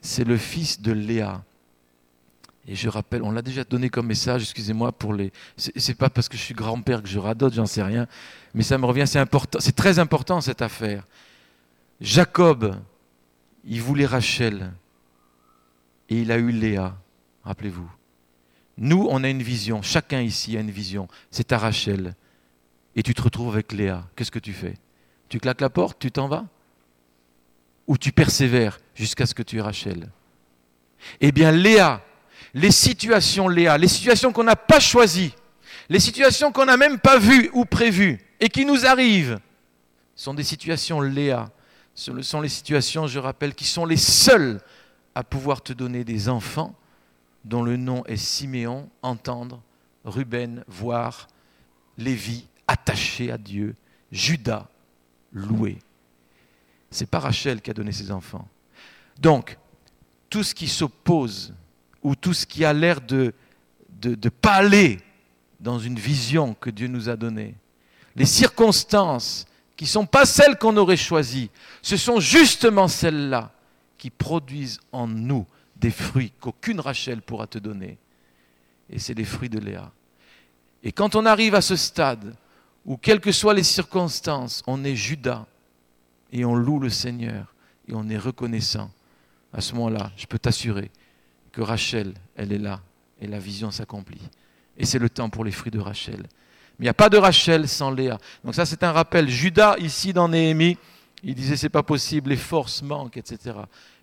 C'est 0.00 0.24
le 0.24 0.36
fils 0.36 0.80
de 0.80 0.92
Léa. 0.92 1.44
Et 2.66 2.76
je 2.76 2.88
rappelle, 2.88 3.22
on 3.22 3.32
l'a 3.32 3.42
déjà 3.42 3.64
donné 3.64 3.88
comme 3.88 4.06
message, 4.06 4.42
excusez-moi 4.42 4.92
pour 4.92 5.14
les. 5.14 5.32
C'est 5.56 5.94
pas 5.94 6.10
parce 6.10 6.28
que 6.28 6.36
je 6.36 6.42
suis 6.42 6.54
grand-père 6.54 7.02
que 7.02 7.08
je 7.08 7.18
radote, 7.18 7.54
j'en 7.54 7.66
sais 7.66 7.82
rien, 7.82 8.06
mais 8.54 8.62
ça 8.62 8.78
me 8.78 8.86
revient, 8.86 9.04
c'est 9.06 9.18
important, 9.18 9.58
c'est 9.60 9.74
très 9.74 9.98
important 9.98 10.40
cette 10.40 10.62
affaire. 10.62 11.04
Jacob, 12.00 12.76
il 13.64 13.82
voulait 13.82 14.06
Rachel 14.06 14.72
et 16.08 16.20
il 16.20 16.30
a 16.30 16.38
eu 16.38 16.52
Léa, 16.52 16.96
rappelez-vous. 17.42 17.90
Nous, 18.78 19.06
on 19.10 19.22
a 19.24 19.28
une 19.28 19.42
vision, 19.42 19.82
chacun 19.82 20.20
ici 20.20 20.56
a 20.56 20.60
une 20.60 20.70
vision, 20.70 21.08
c'est 21.30 21.48
ta 21.48 21.58
Rachel. 21.58 22.14
Et 22.94 23.02
tu 23.02 23.12
te 23.14 23.22
retrouves 23.22 23.52
avec 23.52 23.72
Léa, 23.72 24.06
qu'est-ce 24.14 24.30
que 24.30 24.38
tu 24.38 24.52
fais? 24.52 24.74
Tu 25.28 25.40
claques 25.40 25.60
la 25.60 25.70
porte, 25.70 25.98
tu 25.98 26.12
t'en 26.12 26.28
vas? 26.28 26.46
Ou 27.92 27.98
tu 27.98 28.10
persévères 28.10 28.80
jusqu'à 28.94 29.26
ce 29.26 29.34
que 29.34 29.42
tu 29.42 29.58
aies 29.58 29.60
Rachel 29.60 30.08
Eh 31.20 31.30
bien, 31.30 31.52
Léa, 31.52 32.02
les 32.54 32.70
situations 32.70 33.48
Léa, 33.48 33.76
les 33.76 33.86
situations 33.86 34.32
qu'on 34.32 34.44
n'a 34.44 34.56
pas 34.56 34.80
choisies, 34.80 35.34
les 35.90 36.00
situations 36.00 36.52
qu'on 36.52 36.64
n'a 36.64 36.78
même 36.78 36.98
pas 36.98 37.18
vues 37.18 37.50
ou 37.52 37.66
prévues 37.66 38.18
et 38.40 38.48
qui 38.48 38.64
nous 38.64 38.86
arrivent, 38.86 39.40
sont 40.16 40.32
des 40.32 40.42
situations 40.42 41.02
Léa. 41.02 41.50
Ce 41.94 42.22
sont 42.22 42.40
les 42.40 42.48
situations, 42.48 43.06
je 43.08 43.18
rappelle, 43.18 43.54
qui 43.54 43.66
sont 43.66 43.84
les 43.84 43.98
seules 43.98 44.62
à 45.14 45.22
pouvoir 45.22 45.60
te 45.60 45.74
donner 45.74 46.02
des 46.02 46.30
enfants 46.30 46.74
dont 47.44 47.62
le 47.62 47.76
nom 47.76 48.06
est 48.06 48.16
Siméon, 48.16 48.88
entendre, 49.02 49.60
Ruben, 50.06 50.64
voir, 50.66 51.28
Lévi, 51.98 52.46
attaché 52.66 53.30
à 53.30 53.36
Dieu, 53.36 53.74
Judas, 54.10 54.66
loué 55.34 55.76
c'est 56.92 57.06
pas 57.06 57.18
Rachel 57.18 57.60
qui 57.60 57.70
a 57.70 57.74
donné 57.74 57.92
ses 57.92 58.10
enfants. 58.10 58.46
Donc, 59.18 59.58
tout 60.30 60.42
ce 60.42 60.54
qui 60.54 60.68
s'oppose 60.68 61.52
ou 62.02 62.14
tout 62.14 62.32
ce 62.32 62.46
qui 62.46 62.64
a 62.64 62.72
l'air 62.72 63.00
de 63.00 63.34
de, 64.10 64.30
aller 64.42 64.98
dans 65.60 65.78
une 65.78 65.98
vision 65.98 66.54
que 66.54 66.70
Dieu 66.70 66.88
nous 66.88 67.08
a 67.08 67.16
donnée, 67.16 67.54
les 68.16 68.26
circonstances 68.26 69.46
qui 69.76 69.84
ne 69.84 69.88
sont 69.88 70.06
pas 70.06 70.26
celles 70.26 70.58
qu'on 70.58 70.76
aurait 70.76 70.96
choisies, 70.96 71.50
ce 71.80 71.96
sont 71.96 72.20
justement 72.20 72.88
celles-là 72.88 73.52
qui 73.96 74.10
produisent 74.10 74.80
en 74.90 75.06
nous 75.06 75.46
des 75.76 75.90
fruits 75.90 76.32
qu'aucune 76.40 76.80
Rachel 76.80 77.22
pourra 77.22 77.46
te 77.46 77.58
donner. 77.58 77.98
Et 78.90 78.98
c'est 78.98 79.14
les 79.14 79.24
fruits 79.24 79.48
de 79.48 79.58
Léa. 79.58 79.90
Et 80.82 80.92
quand 80.92 81.14
on 81.14 81.24
arrive 81.24 81.54
à 81.54 81.62
ce 81.62 81.76
stade 81.76 82.34
où, 82.84 82.96
quelles 82.96 83.20
que 83.20 83.32
soient 83.32 83.54
les 83.54 83.62
circonstances, 83.62 84.62
on 84.66 84.84
est 84.84 84.96
Judas, 84.96 85.46
et 86.32 86.44
on 86.44 86.54
loue 86.54 86.80
le 86.80 86.88
Seigneur 86.88 87.54
et 87.88 87.94
on 87.94 88.08
est 88.08 88.18
reconnaissant, 88.18 88.90
à 89.52 89.60
ce 89.60 89.74
moment-là, 89.74 90.10
je 90.16 90.26
peux 90.26 90.38
t'assurer 90.38 90.90
que 91.52 91.60
Rachel, 91.60 92.14
elle 92.36 92.52
est 92.52 92.58
là 92.58 92.80
et 93.20 93.26
la 93.26 93.38
vision 93.38 93.70
s'accomplit. 93.70 94.22
Et 94.78 94.86
c'est 94.86 94.98
le 94.98 95.10
temps 95.10 95.28
pour 95.28 95.44
les 95.44 95.52
fruits 95.52 95.70
de 95.70 95.78
Rachel. 95.78 96.20
Mais 96.78 96.80
il 96.80 96.84
n'y 96.84 96.88
a 96.88 96.94
pas 96.94 97.10
de 97.10 97.18
Rachel 97.18 97.68
sans 97.68 97.90
Léa. 97.90 98.18
Donc 98.42 98.54
ça, 98.54 98.64
c'est 98.64 98.82
un 98.82 98.92
rappel. 98.92 99.28
Judas, 99.28 99.76
ici 99.78 100.12
dans 100.14 100.28
Néhémie, 100.28 100.78
il 101.22 101.34
disait 101.34 101.56
c'est 101.56 101.68
pas 101.68 101.82
possible, 101.82 102.30
les 102.30 102.36
forces 102.36 102.82
manquent, 102.82 103.18
etc. 103.18 103.56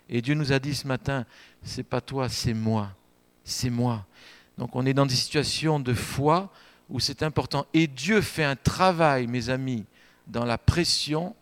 Et 0.08 0.22
Dieu 0.22 0.34
nous 0.34 0.52
a 0.52 0.58
dit 0.58 0.74
ce 0.74 0.86
matin, 0.86 1.26
c'est 1.62 1.82
pas 1.82 2.00
toi, 2.00 2.28
c'est 2.28 2.54
moi. 2.54 2.90
C'est 3.44 3.70
moi. 3.70 4.06
Donc 4.56 4.76
on 4.76 4.86
est 4.86 4.94
dans 4.94 5.06
des 5.06 5.14
situations 5.14 5.80
de 5.80 5.94
foi 5.94 6.50
où 6.88 7.00
c'est 7.00 7.22
important. 7.22 7.66
Et 7.74 7.86
Dieu 7.86 8.20
fait 8.20 8.44
un 8.44 8.56
travail, 8.56 9.26
mes 9.26 9.50
amis, 9.50 9.84
dans 10.26 10.44
la 10.44 10.58
pression 10.58 11.34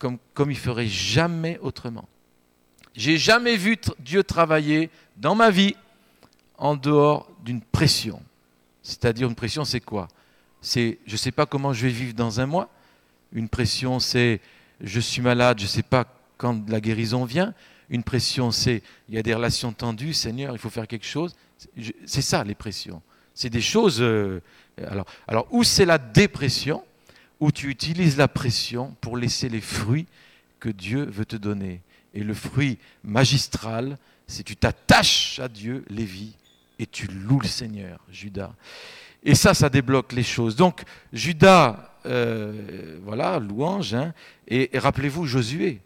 comme, 0.00 0.18
comme 0.34 0.50
il 0.50 0.56
ferait 0.56 0.88
jamais 0.88 1.58
autrement. 1.62 2.08
J'ai 2.96 3.18
jamais 3.18 3.56
vu 3.56 3.78
Dieu 4.00 4.24
travailler 4.24 4.90
dans 5.16 5.36
ma 5.36 5.50
vie 5.50 5.76
en 6.58 6.74
dehors 6.74 7.30
d'une 7.44 7.60
pression. 7.60 8.20
C'est-à-dire 8.82 9.28
une 9.28 9.36
pression, 9.36 9.64
c'est 9.64 9.80
quoi? 9.80 10.08
C'est 10.60 10.98
je 11.06 11.12
ne 11.12 11.16
sais 11.16 11.30
pas 11.30 11.46
comment 11.46 11.72
je 11.72 11.86
vais 11.86 11.92
vivre 11.92 12.14
dans 12.14 12.40
un 12.40 12.46
mois. 12.46 12.68
Une 13.32 13.48
pression, 13.48 14.00
c'est 14.00 14.40
je 14.80 14.98
suis 14.98 15.22
malade, 15.22 15.58
je 15.58 15.64
ne 15.64 15.68
sais 15.68 15.82
pas 15.82 16.06
quand 16.38 16.68
la 16.68 16.80
guérison 16.80 17.24
vient. 17.24 17.54
Une 17.90 18.02
pression, 18.02 18.50
c'est 18.50 18.82
il 19.08 19.14
y 19.14 19.18
a 19.18 19.22
des 19.22 19.34
relations 19.34 19.72
tendues, 19.72 20.14
Seigneur, 20.14 20.54
il 20.54 20.58
faut 20.58 20.70
faire 20.70 20.88
quelque 20.88 21.06
chose. 21.06 21.36
C'est 22.06 22.22
ça 22.22 22.42
les 22.42 22.54
pressions. 22.54 23.02
C'est 23.34 23.50
des 23.50 23.60
choses. 23.60 24.00
Euh, 24.00 24.40
alors, 24.88 25.06
alors, 25.28 25.46
où 25.50 25.62
c'est 25.62 25.84
la 25.84 25.98
dépression? 25.98 26.82
Où 27.40 27.50
tu 27.50 27.68
utilises 27.68 28.16
la 28.16 28.28
pression 28.28 28.94
pour 29.00 29.16
laisser 29.16 29.48
les 29.48 29.60
fruits 29.60 30.06
que 30.60 30.68
Dieu 30.68 31.04
veut 31.04 31.24
te 31.24 31.36
donner. 31.36 31.80
Et 32.14 32.22
le 32.22 32.34
fruit 32.34 32.78
magistral, 33.02 33.98
c'est 34.26 34.42
tu 34.42 34.56
t'attaches 34.56 35.40
à 35.40 35.48
Dieu, 35.48 35.84
Lévi, 35.88 36.34
et 36.78 36.86
tu 36.86 37.06
loues 37.06 37.40
le 37.40 37.48
Seigneur, 37.48 37.98
Judas. 38.10 38.52
Et 39.22 39.34
ça, 39.34 39.54
ça 39.54 39.68
débloque 39.68 40.12
les 40.12 40.22
choses. 40.22 40.56
Donc, 40.56 40.82
Judas, 41.12 41.94
euh, 42.06 42.98
voilà, 43.04 43.38
louange, 43.38 43.94
hein, 43.94 44.14
et, 44.48 44.70
rappelez-vous 44.74 45.26
Josué. 45.26 45.80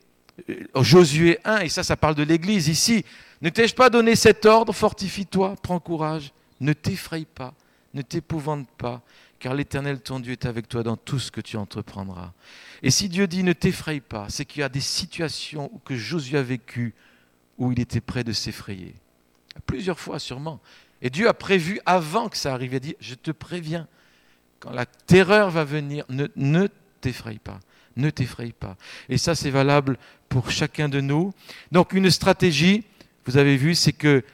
Euh, 0.50 0.82
Josué 0.82 1.38
1, 1.44 1.60
et 1.60 1.68
ça, 1.68 1.82
ça 1.82 1.96
parle 1.96 2.14
de 2.14 2.22
l'Église 2.22 2.68
ici. 2.68 3.04
Ne 3.42 3.50
t'ai-je 3.50 3.74
pas 3.74 3.90
donné 3.90 4.16
cet 4.16 4.46
ordre? 4.46 4.72
Fortifie-toi, 4.72 5.56
prends 5.62 5.80
courage, 5.80 6.32
ne 6.60 6.72
t'effraie 6.72 7.26
pas, 7.34 7.54
ne 7.92 8.02
t'épouvante 8.02 8.68
pas, 8.78 9.02
car 9.44 9.52
l'Éternel, 9.52 10.00
ton 10.00 10.20
Dieu, 10.20 10.32
est 10.32 10.46
avec 10.46 10.68
toi 10.68 10.82
dans 10.82 10.96
tout 10.96 11.18
ce 11.18 11.30
que 11.30 11.42
tu 11.42 11.58
entreprendras. 11.58 12.32
Et 12.82 12.90
si 12.90 13.10
Dieu 13.10 13.26
dit 13.26 13.42
ne 13.42 13.52
t'effraie 13.52 14.00
pas, 14.00 14.24
c'est 14.30 14.46
qu'il 14.46 14.60
y 14.60 14.62
a 14.62 14.70
des 14.70 14.80
situations 14.80 15.70
que 15.84 15.94
Josué 15.94 16.38
a 16.38 16.42
vécues 16.42 16.94
où 17.58 17.70
il 17.70 17.78
était 17.78 18.00
prêt 18.00 18.24
de 18.24 18.32
s'effrayer. 18.32 18.94
Plusieurs 19.66 20.00
fois 20.00 20.18
sûrement. 20.18 20.60
Et 21.02 21.10
Dieu 21.10 21.28
a 21.28 21.34
prévu 21.34 21.78
avant 21.84 22.30
que 22.30 22.38
ça 22.38 22.54
arrive. 22.54 22.72
Il 22.72 22.76
a 22.76 22.80
dit, 22.80 22.96
je 23.00 23.14
te 23.14 23.32
préviens, 23.32 23.86
quand 24.60 24.70
la 24.70 24.86
terreur 24.86 25.50
va 25.50 25.64
venir, 25.64 26.06
ne, 26.08 26.26
ne 26.36 26.66
t'effraie 27.02 27.38
pas. 27.38 27.60
Ne 27.96 28.08
t'effraie 28.08 28.54
pas. 28.58 28.78
Et 29.10 29.18
ça, 29.18 29.34
c'est 29.34 29.50
valable 29.50 29.98
pour 30.30 30.50
chacun 30.50 30.88
de 30.88 31.02
nous. 31.02 31.34
Donc 31.70 31.92
une 31.92 32.10
stratégie, 32.10 32.82
vous 33.26 33.36
avez 33.36 33.58
vu, 33.58 33.74
c'est 33.74 33.92
que 33.92 34.24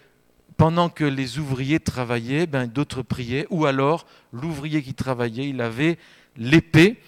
pendant 0.61 0.91
que 0.91 1.05
les 1.05 1.39
ouvriers 1.39 1.81
travaillaient, 1.81 2.47
ben, 2.47 2.67
d'autres 2.67 3.01
priaient, 3.01 3.47
ou 3.49 3.65
alors 3.65 4.05
l'ouvrier 4.31 4.83
qui 4.83 4.93
travaillait, 4.93 5.49
il 5.49 5.63
avait 5.63 5.97
l'épée, 6.37 7.01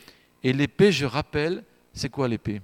et 0.43 0.55
l'épée, 0.55 0.91
je 0.91 1.05
rappelle, 1.05 1.63
c'est 1.93 2.09
quoi 2.09 2.29
l'épée? 2.29 2.63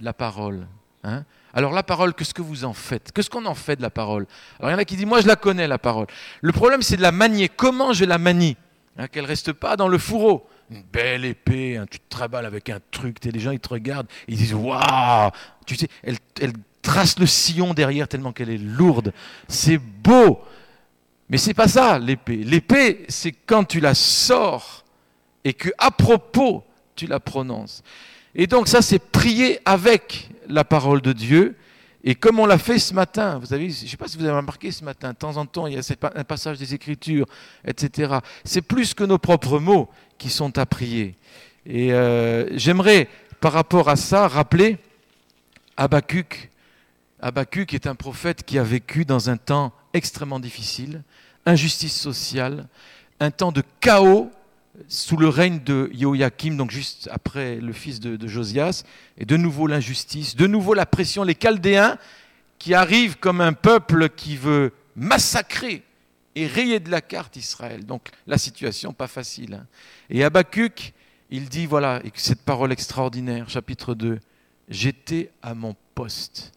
La 0.00 0.12
parole. 0.12 0.68
Hein? 1.02 1.24
Alors 1.52 1.72
la 1.72 1.82
parole, 1.82 2.14
qu'est-ce 2.14 2.32
que 2.32 2.42
vous 2.42 2.64
en 2.64 2.74
faites? 2.74 3.10
Qu'est-ce 3.12 3.28
qu'on 3.28 3.44
en 3.44 3.56
fait 3.56 3.74
de 3.74 3.82
la 3.82 3.90
parole? 3.90 4.28
Alors 4.60 4.70
il 4.70 4.74
y 4.74 4.76
en 4.76 4.78
a 4.78 4.84
qui 4.84 4.94
disent, 4.94 5.04
moi 5.04 5.20
je 5.20 5.26
la 5.26 5.34
connais 5.34 5.66
la 5.66 5.78
parole. 5.78 6.06
Le 6.42 6.52
problème 6.52 6.80
c'est 6.80 6.96
de 6.96 7.02
la 7.02 7.10
manier. 7.10 7.48
Comment 7.48 7.92
je 7.92 8.04
la 8.04 8.18
manie? 8.18 8.56
Hein, 8.96 9.08
Qu'elle 9.08 9.24
ne 9.24 9.28
reste 9.28 9.52
pas 9.52 9.76
dans 9.76 9.88
le 9.88 9.98
fourreau. 9.98 10.48
Une 10.70 10.82
belle 10.92 11.24
épée, 11.24 11.76
hein, 11.76 11.86
tu 11.90 11.98
te 11.98 12.16
avec 12.22 12.70
un 12.70 12.78
truc, 12.92 13.16
les 13.24 13.40
gens 13.40 13.50
ils 13.50 13.58
te 13.58 13.70
regardent, 13.70 14.06
ils 14.28 14.36
disent, 14.36 14.54
waouh 14.54 15.30
Tu 15.66 15.74
sais, 15.74 15.88
elle, 16.04 16.18
elle 16.40 16.52
trace 16.86 17.18
le 17.18 17.26
sillon 17.26 17.74
derrière 17.74 18.06
tellement 18.06 18.32
qu'elle 18.32 18.50
est 18.50 18.58
lourde. 18.58 19.12
C'est 19.48 19.78
beau. 19.78 20.40
Mais 21.28 21.36
c'est 21.36 21.54
pas 21.54 21.66
ça 21.66 21.98
l'épée. 21.98 22.36
L'épée, 22.36 23.04
c'est 23.08 23.32
quand 23.32 23.64
tu 23.64 23.80
la 23.80 23.94
sors 23.94 24.84
et 25.44 25.52
que 25.52 25.68
à 25.78 25.90
propos 25.90 26.64
tu 26.94 27.08
la 27.08 27.18
prononces. 27.18 27.82
Et 28.36 28.46
donc 28.46 28.68
ça, 28.68 28.82
c'est 28.82 29.00
prier 29.00 29.58
avec 29.64 30.30
la 30.48 30.62
parole 30.62 31.00
de 31.00 31.12
Dieu. 31.12 31.56
Et 32.04 32.14
comme 32.14 32.38
on 32.38 32.46
l'a 32.46 32.58
fait 32.58 32.78
ce 32.78 32.94
matin, 32.94 33.40
vous 33.40 33.52
avez, 33.52 33.68
je 33.68 33.82
ne 33.82 33.88
sais 33.88 33.96
pas 33.96 34.06
si 34.06 34.16
vous 34.16 34.24
avez 34.24 34.36
remarqué 34.36 34.70
ce 34.70 34.84
matin, 34.84 35.10
de 35.10 35.16
temps 35.16 35.36
en 35.36 35.44
temps, 35.44 35.66
il 35.66 35.74
y 35.74 35.76
a 35.76 35.82
un 36.14 36.24
passage 36.24 36.56
des 36.56 36.72
Écritures, 36.72 37.26
etc. 37.66 38.18
C'est 38.44 38.62
plus 38.62 38.94
que 38.94 39.02
nos 39.02 39.18
propres 39.18 39.58
mots 39.58 39.88
qui 40.18 40.30
sont 40.30 40.56
à 40.56 40.66
prier. 40.66 41.16
Et 41.66 41.92
euh, 41.92 42.56
j'aimerais, 42.56 43.08
par 43.40 43.52
rapport 43.52 43.88
à 43.88 43.96
ça, 43.96 44.28
rappeler 44.28 44.78
Habacuc. 45.76 46.50
Habacuc 47.20 47.72
est 47.74 47.86
un 47.86 47.94
prophète 47.94 48.44
qui 48.44 48.58
a 48.58 48.62
vécu 48.62 49.04
dans 49.04 49.30
un 49.30 49.36
temps 49.36 49.72
extrêmement 49.92 50.40
difficile, 50.40 51.02
injustice 51.46 51.98
sociale, 51.98 52.68
un 53.20 53.30
temps 53.30 53.52
de 53.52 53.62
chaos 53.80 54.30
sous 54.88 55.16
le 55.16 55.28
règne 55.28 55.60
de 55.60 55.90
Joachim, 55.94 56.56
donc 56.56 56.70
juste 56.70 57.08
après 57.10 57.56
le 57.56 57.72
fils 57.72 58.00
de, 58.00 58.26
Josias, 58.26 58.84
et 59.16 59.24
de 59.24 59.36
nouveau 59.36 59.66
l'injustice, 59.66 60.36
de 60.36 60.46
nouveau 60.46 60.74
la 60.74 60.84
pression, 60.84 61.24
les 61.24 61.34
Chaldéens 61.34 61.96
qui 62.58 62.74
arrivent 62.74 63.16
comme 63.16 63.40
un 63.40 63.52
peuple 63.54 64.10
qui 64.10 64.36
veut 64.36 64.72
massacrer 64.94 65.82
et 66.34 66.46
rayer 66.46 66.80
de 66.80 66.90
la 66.90 67.00
carte 67.00 67.36
Israël. 67.36 67.86
Donc 67.86 68.10
la 68.26 68.36
situation 68.36 68.92
pas 68.92 69.06
facile. 69.06 69.54
Hein. 69.54 69.66
Et 70.10 70.24
Habacuc, 70.24 70.92
il 71.30 71.48
dit, 71.48 71.66
voilà, 71.66 72.00
et 72.04 72.12
cette 72.14 72.42
parole 72.42 72.72
extraordinaire, 72.72 73.48
chapitre 73.48 73.94
2, 73.94 74.20
j'étais 74.68 75.30
à 75.42 75.54
mon 75.54 75.74
poste. 75.94 76.52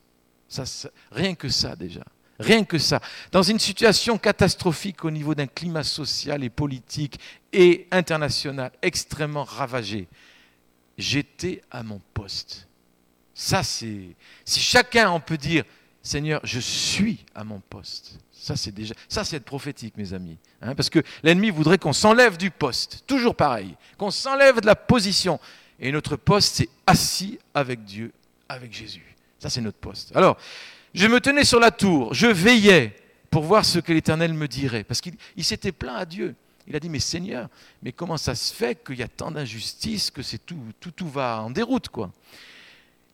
Rien 1.12 1.36
que 1.36 1.50
ça 1.50 1.76
déjà. 1.76 2.04
Rien 2.40 2.64
que 2.64 2.78
ça. 2.78 3.02
Dans 3.32 3.44
une 3.44 3.60
situation 3.60 4.18
catastrophique 4.18 5.04
au 5.04 5.12
niveau 5.12 5.36
d'un 5.36 5.48
climat 5.48 5.84
social 5.84 6.44
et 6.44 6.50
politique 6.50 7.20
et 7.52 7.88
international 7.92 8.72
extrêmement 8.82 9.44
ravagé, 9.44 10.08
j'étais 10.98 11.62
à 11.70 11.84
mon 11.84 12.02
poste. 12.14 12.68
Ça, 13.34 13.64
c'est. 13.64 14.16
Si 14.46 14.60
chacun 14.60 15.10
en 15.10 15.20
peut 15.20 15.38
dire, 15.38 15.64
Seigneur, 16.02 16.40
je 16.44 16.60
suis 16.60 17.26
à 17.36 17.44
mon 17.44 17.60
poste. 17.60 18.20
Ça, 18.32 18.56
c'est 18.56 18.72
déjà. 18.72 18.94
Ça, 19.10 19.26
c'est 19.26 19.36
être 19.36 19.46
prophétique, 19.46 19.98
mes 19.98 20.14
amis. 20.14 20.38
Hein, 20.62 20.76
parce 20.76 20.90
que 20.90 21.04
l'ennemi 21.24 21.50
voudrait 21.50 21.78
qu'on 21.78 21.94
s'enlève 21.94 22.38
du 22.38 22.52
poste. 22.52 23.04
Toujours 23.06 23.36
pareil. 23.36 23.76
Qu'on 23.98 24.12
s'enlève 24.12 24.62
de 24.62 24.66
la 24.66 24.76
position. 24.76 25.40
Et 25.80 25.92
notre 25.92 26.16
poste, 26.16 26.56
c'est 26.56 26.70
assis 26.88 27.38
avec 27.54 27.84
Dieu, 27.84 28.14
avec 28.48 28.74
Jésus. 28.74 29.16
Ça, 29.40 29.50
c'est 29.50 29.62
notre 29.62 29.78
poste. 29.78 30.16
Alors, 30.16 30.38
je 30.94 31.08
me 31.08 31.20
tenais 31.20 31.44
sur 31.44 31.60
la 31.60 31.72
tour, 31.72 32.14
je 32.14 32.28
veillais 32.28 32.96
pour 33.30 33.44
voir 33.44 33.66
ce 33.66 33.80
que 33.80 33.94
l'Éternel 33.94 34.34
me 34.34 34.48
dirait. 34.48 34.84
Parce 34.84 35.02
qu'il 35.02 35.16
s'était 35.44 35.72
plaint 35.72 35.98
à 35.98 36.06
Dieu. 36.06 36.36
Il 36.68 36.76
a 36.76 36.80
dit, 36.80 36.90
mais 36.90 37.00
Seigneur, 37.00 37.50
mais 37.82 37.92
comment 37.92 38.18
ça 38.18 38.36
se 38.36 38.54
fait 38.54 38.84
qu'il 38.84 39.00
y 39.00 39.04
a 39.04 39.08
tant 39.08 39.32
d'injustice, 39.32 40.12
que 40.12 40.22
tout, 40.92 41.10
va 41.10 41.42
en 41.42 41.50
déroute, 41.50 41.90
quoi? 41.90 42.12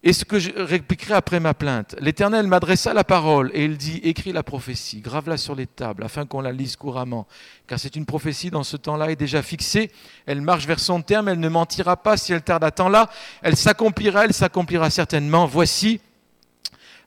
Et 0.03 0.13
ce 0.13 0.23
que 0.23 0.37
je 0.37 0.51
répliquerai 0.55 1.15
après 1.15 1.39
ma 1.39 1.55
plainte, 1.55 1.95
l'Éternel 1.99 2.45
m'adressa 2.45 2.93
la 2.93 3.03
parole 3.03 3.49
et 3.55 3.65
il 3.65 3.75
dit, 3.75 4.01
écris 4.03 4.33
la 4.33 4.43
prophétie, 4.43 4.99
grave-la 5.01 5.35
sur 5.35 5.55
les 5.55 5.65
tables 5.65 6.03
afin 6.03 6.27
qu'on 6.27 6.41
la 6.41 6.51
lise 6.51 6.75
couramment, 6.75 7.25
car 7.65 7.79
c'est 7.79 7.95
une 7.95 8.05
prophétie 8.05 8.51
dans 8.51 8.61
ce 8.61 8.77
temps-là 8.77 9.09
est 9.09 9.15
déjà 9.15 9.41
fixée, 9.41 9.89
elle 10.27 10.41
marche 10.41 10.67
vers 10.67 10.79
son 10.79 11.01
terme, 11.01 11.29
elle 11.29 11.39
ne 11.39 11.49
mentira 11.49 11.97
pas 11.97 12.17
si 12.17 12.33
elle 12.33 12.43
tarde 12.43 12.63
à 12.63 12.69
temps 12.69 12.89
là, 12.89 13.09
elle 13.41 13.55
s'accomplira, 13.55 14.25
elle 14.25 14.33
s'accomplira 14.33 14.91
certainement. 14.91 15.47
Voici, 15.47 15.99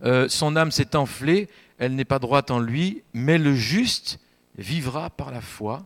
euh, 0.05 0.28
son 0.28 0.57
âme 0.57 0.71
s'est 0.71 0.97
enflée, 0.97 1.49
elle 1.78 1.95
n'est 1.95 2.05
pas 2.05 2.19
droite 2.19 2.50
en 2.50 2.61
lui, 2.61 3.02
mais 3.12 3.38
le 3.38 3.55
juste 3.55 4.19
vivra 4.57 5.11
par 5.11 5.31
la 5.31 5.40
foi. 5.40 5.85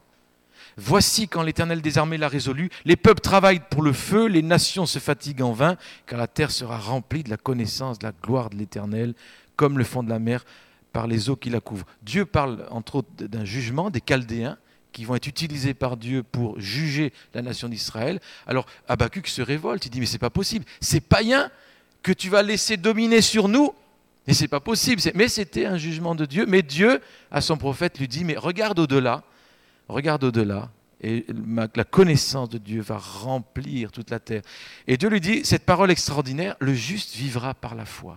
Voici 0.76 1.28
quand 1.28 1.42
l'Éternel 1.42 1.82
des 1.82 1.98
armées 1.98 2.16
l'a 2.16 2.28
résolu, 2.28 2.70
les 2.84 2.96
peuples 2.96 3.20
travaillent 3.20 3.62
pour 3.70 3.82
le 3.82 3.92
feu, 3.92 4.26
les 4.26 4.42
nations 4.42 4.86
se 4.86 4.98
fatiguent 4.98 5.42
en 5.42 5.52
vain, 5.52 5.76
car 6.06 6.18
la 6.18 6.26
terre 6.26 6.50
sera 6.50 6.78
remplie 6.78 7.22
de 7.22 7.30
la 7.30 7.36
connaissance, 7.36 7.98
de 7.98 8.06
la 8.06 8.12
gloire 8.22 8.48
de 8.48 8.56
l'Éternel, 8.56 9.14
comme 9.56 9.76
le 9.76 9.84
fond 9.84 10.02
de 10.02 10.08
la 10.08 10.18
mer 10.18 10.44
par 10.92 11.06
les 11.06 11.28
eaux 11.28 11.36
qui 11.36 11.50
la 11.50 11.60
couvrent. 11.60 11.86
Dieu 12.02 12.24
parle 12.24 12.66
entre 12.70 12.96
autres 12.96 13.10
d'un 13.18 13.44
jugement 13.44 13.90
des 13.90 14.00
Chaldéens 14.00 14.56
qui 14.92 15.04
vont 15.04 15.14
être 15.14 15.26
utilisés 15.26 15.74
par 15.74 15.96
Dieu 15.96 16.22
pour 16.22 16.60
juger 16.60 17.12
la 17.34 17.42
nation 17.42 17.68
d'Israël. 17.68 18.20
Alors 18.46 18.66
Habakkuk 18.88 19.26
se 19.26 19.42
révolte, 19.42 19.86
il 19.86 19.90
dit 19.90 20.00
mais 20.00 20.06
c'est 20.06 20.18
pas 20.18 20.30
possible, 20.30 20.64
c'est 20.80 21.00
païen 21.00 21.50
que 22.02 22.12
tu 22.12 22.28
vas 22.28 22.42
laisser 22.42 22.76
dominer 22.76 23.20
sur 23.20 23.48
nous 23.48 23.74
et 24.26 24.34
c'est 24.34 24.48
pas 24.48 24.60
possible. 24.60 25.00
Mais 25.14 25.28
c'était 25.28 25.66
un 25.66 25.76
jugement 25.76 26.14
de 26.14 26.26
Dieu. 26.26 26.46
Mais 26.46 26.62
Dieu, 26.62 27.00
à 27.30 27.40
son 27.40 27.56
prophète, 27.56 27.98
lui 27.98 28.08
dit, 28.08 28.24
mais 28.24 28.36
regarde 28.36 28.78
au-delà, 28.78 29.22
regarde 29.88 30.24
au-delà, 30.24 30.70
et 31.00 31.26
la 31.74 31.84
connaissance 31.84 32.48
de 32.48 32.58
Dieu 32.58 32.80
va 32.80 32.96
remplir 32.96 33.90
toute 33.90 34.10
la 34.10 34.20
terre. 34.20 34.42
Et 34.86 34.96
Dieu 34.96 35.08
lui 35.08 35.20
dit, 35.20 35.44
cette 35.44 35.64
parole 35.64 35.90
extraordinaire, 35.90 36.54
le 36.60 36.74
juste 36.74 37.16
vivra 37.16 37.54
par 37.54 37.74
la 37.74 37.84
foi. 37.84 38.16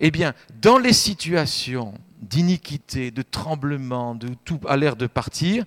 Eh 0.00 0.10
bien, 0.10 0.34
dans 0.60 0.78
les 0.78 0.92
situations 0.92 1.94
d'iniquité, 2.20 3.12
de 3.12 3.22
tremblement, 3.22 4.16
de 4.16 4.30
tout 4.44 4.58
a 4.66 4.76
l'air 4.76 4.96
de 4.96 5.06
partir, 5.06 5.64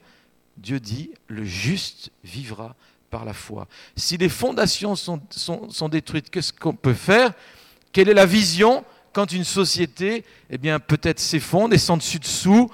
Dieu 0.58 0.82
dit, 0.82 1.12
le 1.28 1.46
juste 1.46 2.12
vivra 2.26 2.76
par 3.10 3.24
la 3.24 3.34
foi. 3.34 3.68
Si 3.96 4.18
les 4.18 4.28
fondations 4.28 4.98
sont, 4.98 5.22
sont, 5.30 5.70
sont 5.70 5.88
détruites, 5.88 6.30
qu'est-ce 6.30 6.52
qu'on 6.52 6.76
peut 6.76 6.94
faire? 6.94 7.32
Quelle 7.94 8.10
est 8.10 8.14
la 8.14 8.26
vision? 8.26 8.84
Quand 9.14 9.32
une 9.32 9.44
société, 9.44 10.26
eh 10.50 10.58
bien, 10.58 10.80
peut-être 10.80 11.20
s'effondre 11.20 11.74
et 11.74 11.78
sans 11.78 11.98
dessus-dessous, 11.98 12.70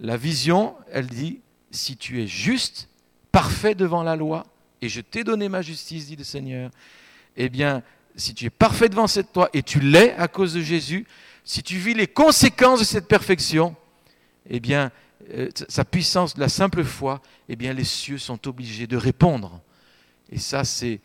la 0.00 0.16
vision, 0.16 0.74
elle 0.90 1.06
dit, 1.06 1.40
si 1.70 1.96
tu 1.96 2.22
es 2.22 2.26
juste, 2.26 2.88
parfait 3.30 3.74
devant 3.74 4.02
la 4.02 4.16
loi, 4.16 4.46
et 4.80 4.88
je 4.88 5.00
t'ai 5.00 5.24
donné 5.24 5.48
ma 5.48 5.62
justice, 5.62 6.06
dit 6.06 6.16
le 6.16 6.24
Seigneur, 6.24 6.70
eh 7.36 7.48
bien, 7.48 7.82
si 8.16 8.34
tu 8.34 8.46
es 8.46 8.50
parfait 8.50 8.88
devant 8.88 9.06
cette 9.06 9.34
loi, 9.34 9.48
et 9.52 9.62
tu 9.62 9.80
l'es 9.80 10.12
à 10.14 10.28
cause 10.28 10.54
de 10.54 10.60
Jésus, 10.60 11.06
si 11.44 11.62
tu 11.62 11.76
vis 11.76 11.94
les 11.94 12.06
conséquences 12.06 12.80
de 12.80 12.84
cette 12.84 13.08
perfection, 13.08 13.74
eh 14.48 14.60
bien, 14.60 14.90
euh, 15.30 15.48
sa 15.68 15.84
puissance 15.84 16.34
de 16.34 16.40
la 16.40 16.48
simple 16.48 16.84
foi, 16.84 17.22
eh 17.48 17.56
bien, 17.56 17.72
les 17.72 17.84
cieux 17.84 18.18
sont 18.18 18.48
obligés 18.48 18.86
de 18.86 18.96
répondre. 18.96 19.60
Et 20.30 20.38
ça, 20.38 20.64
c'est 20.64 21.00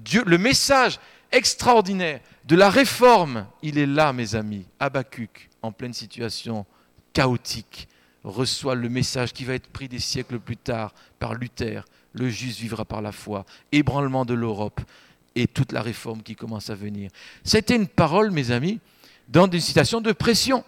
Dieu, 0.00 0.22
le 0.26 0.38
message 0.38 1.00
extraordinaire 1.32 2.20
de 2.44 2.56
la 2.56 2.68
réforme, 2.68 3.46
il 3.62 3.78
est 3.78 3.86
là, 3.86 4.12
mes 4.12 4.34
amis. 4.34 4.66
Habacuc, 4.78 5.48
en 5.62 5.72
pleine 5.72 5.94
situation 5.94 6.66
chaotique, 7.12 7.88
reçoit 8.22 8.74
le 8.74 8.88
message 8.88 9.32
qui 9.32 9.44
va 9.44 9.54
être 9.54 9.68
pris 9.68 9.88
des 9.88 9.98
siècles 9.98 10.38
plus 10.38 10.56
tard 10.56 10.92
par 11.18 11.34
Luther. 11.34 11.84
Le 12.12 12.28
juste 12.28 12.60
vivra 12.60 12.84
par 12.84 13.02
la 13.02 13.12
foi. 13.12 13.44
Ébranlement 13.72 14.24
de 14.24 14.34
l'Europe 14.34 14.80
et 15.34 15.46
toute 15.46 15.72
la 15.72 15.82
réforme 15.82 16.22
qui 16.22 16.36
commence 16.36 16.70
à 16.70 16.74
venir. 16.74 17.10
C'était 17.42 17.76
une 17.76 17.88
parole, 17.88 18.30
mes 18.30 18.50
amis, 18.50 18.78
dans 19.28 19.48
des 19.48 19.60
situations 19.60 20.00
de 20.00 20.12
pression. 20.12 20.64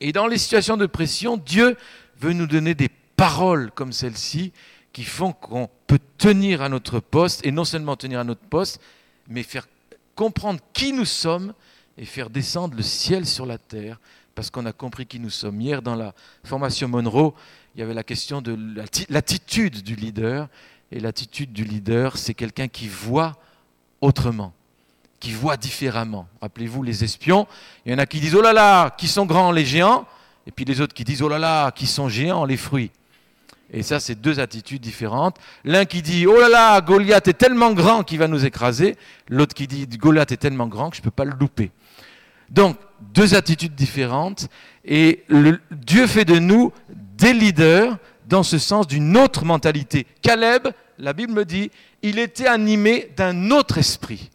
Et 0.00 0.12
dans 0.12 0.26
les 0.26 0.38
situations 0.38 0.76
de 0.76 0.86
pression, 0.86 1.36
Dieu 1.36 1.76
veut 2.20 2.32
nous 2.32 2.46
donner 2.46 2.74
des 2.74 2.90
paroles 3.16 3.70
comme 3.70 3.92
celle-ci 3.92 4.52
qui 4.92 5.04
font 5.04 5.32
qu'on 5.32 5.68
peut 5.86 6.00
tenir 6.18 6.62
à 6.62 6.68
notre 6.68 7.00
poste, 7.00 7.44
et 7.44 7.52
non 7.52 7.64
seulement 7.64 7.96
tenir 7.96 8.20
à 8.20 8.24
notre 8.24 8.40
poste, 8.40 8.80
mais 9.28 9.42
faire 9.42 9.66
comprendre 10.16 10.58
qui 10.72 10.92
nous 10.92 11.04
sommes 11.04 11.52
et 11.96 12.04
faire 12.04 12.28
descendre 12.28 12.74
le 12.76 12.82
ciel 12.82 13.26
sur 13.26 13.46
la 13.46 13.58
terre, 13.58 14.00
parce 14.34 14.50
qu'on 14.50 14.66
a 14.66 14.72
compris 14.72 15.06
qui 15.06 15.20
nous 15.20 15.30
sommes. 15.30 15.60
Hier, 15.60 15.80
dans 15.80 15.94
la 15.94 16.12
formation 16.44 16.88
Monroe, 16.88 17.32
il 17.74 17.80
y 17.80 17.82
avait 17.82 17.94
la 17.94 18.02
question 18.02 18.42
de 18.42 18.58
l'attitude 19.08 19.82
du 19.82 19.94
leader, 19.94 20.48
et 20.90 21.00
l'attitude 21.00 21.52
du 21.52 21.64
leader, 21.64 22.16
c'est 22.16 22.34
quelqu'un 22.34 22.68
qui 22.68 22.88
voit 22.88 23.36
autrement, 24.00 24.52
qui 25.20 25.32
voit 25.32 25.56
différemment. 25.56 26.28
Rappelez-vous 26.40 26.82
les 26.82 27.02
espions, 27.02 27.46
il 27.84 27.92
y 27.92 27.94
en 27.94 27.98
a 27.98 28.06
qui 28.06 28.20
disent 28.20 28.34
oh 28.34 28.42
là 28.42 28.52
là, 28.52 28.90
qui 28.90 29.08
sont 29.08 29.26
grands 29.26 29.52
les 29.52 29.64
géants, 29.64 30.06
et 30.46 30.50
puis 30.50 30.64
les 30.64 30.80
autres 30.80 30.94
qui 30.94 31.04
disent 31.04 31.22
oh 31.22 31.28
là 31.28 31.38
là, 31.38 31.70
qui 31.72 31.86
sont 31.86 32.08
géants 32.08 32.44
les 32.44 32.56
fruits. 32.56 32.90
Et 33.72 33.82
ça, 33.82 33.98
c'est 33.98 34.14
deux 34.14 34.38
attitudes 34.38 34.80
différentes. 34.80 35.38
L'un 35.64 35.84
qui 35.84 36.02
dit 36.02 36.26
Oh 36.26 36.38
là 36.38 36.48
là, 36.48 36.80
Goliath 36.80 37.28
est 37.28 37.34
tellement 37.34 37.72
grand 37.72 38.04
qu'il 38.04 38.18
va 38.18 38.28
nous 38.28 38.44
écraser. 38.44 38.96
L'autre 39.28 39.54
qui 39.54 39.66
dit 39.66 39.86
Goliath 39.86 40.32
est 40.32 40.36
tellement 40.36 40.68
grand 40.68 40.90
que 40.90 40.96
je 40.96 41.02
ne 41.02 41.04
peux 41.04 41.10
pas 41.10 41.24
le 41.24 41.34
louper. 41.38 41.70
Donc, 42.48 42.76
deux 43.14 43.34
attitudes 43.34 43.74
différentes. 43.74 44.48
Et 44.84 45.24
Dieu 45.70 46.06
fait 46.06 46.24
de 46.24 46.38
nous 46.38 46.72
des 46.88 47.32
leaders 47.32 47.98
dans 48.28 48.42
ce 48.42 48.58
sens 48.58 48.86
d'une 48.86 49.16
autre 49.16 49.44
mentalité. 49.44 50.06
Caleb, 50.22 50.68
la 50.98 51.12
Bible 51.12 51.32
me 51.32 51.44
dit, 51.44 51.70
il 52.02 52.18
était 52.18 52.46
animé 52.46 53.12
d'un 53.16 53.50
autre 53.50 53.78
esprit, 53.78 54.30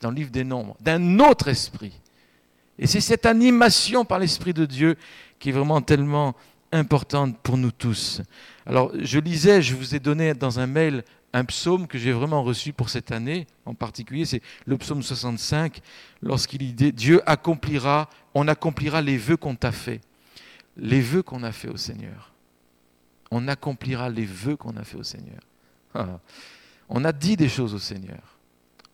dans 0.00 0.10
le 0.10 0.16
livre 0.16 0.30
des 0.30 0.44
Nombres, 0.44 0.76
d'un 0.80 1.18
autre 1.20 1.48
esprit. 1.48 1.92
Et 2.78 2.86
c'est 2.86 3.00
cette 3.00 3.26
animation 3.26 4.04
par 4.04 4.18
l'Esprit 4.18 4.54
de 4.54 4.64
Dieu 4.64 4.96
qui 5.38 5.48
est 5.48 5.52
vraiment 5.52 5.80
tellement 5.80 6.34
importante 6.72 7.38
pour 7.38 7.56
nous 7.56 7.70
tous. 7.70 8.22
Alors, 8.66 8.92
je 8.98 9.18
lisais, 9.18 9.62
je 9.62 9.74
vous 9.74 9.94
ai 9.94 10.00
donné 10.00 10.34
dans 10.34 10.60
un 10.60 10.66
mail 10.66 11.04
un 11.32 11.44
psaume 11.44 11.86
que 11.86 11.98
j'ai 11.98 12.12
vraiment 12.12 12.42
reçu 12.42 12.72
pour 12.72 12.88
cette 12.88 13.12
année, 13.12 13.46
en 13.66 13.74
particulier, 13.74 14.24
c'est 14.24 14.42
le 14.66 14.78
psaume 14.78 15.02
65, 15.02 15.80
lorsqu'il 16.22 16.74
dit 16.74 16.92
Dieu 16.92 17.20
accomplira, 17.26 18.08
on 18.34 18.48
accomplira 18.48 19.02
les 19.02 19.18
vœux 19.18 19.36
qu'on 19.36 19.54
t'a 19.54 19.72
fait, 19.72 20.00
les 20.76 21.00
vœux 21.00 21.22
qu'on 21.22 21.42
a 21.42 21.52
fait 21.52 21.68
au 21.68 21.76
Seigneur. 21.76 22.32
On 23.30 23.46
accomplira 23.46 24.08
les 24.08 24.24
vœux 24.24 24.56
qu'on 24.56 24.76
a 24.76 24.84
fait 24.84 24.96
au 24.96 25.02
Seigneur. 25.02 25.40
Ah. 25.94 26.18
On 26.88 27.04
a 27.04 27.12
dit 27.12 27.36
des 27.36 27.48
choses 27.48 27.74
au 27.74 27.78
Seigneur. 27.78 28.37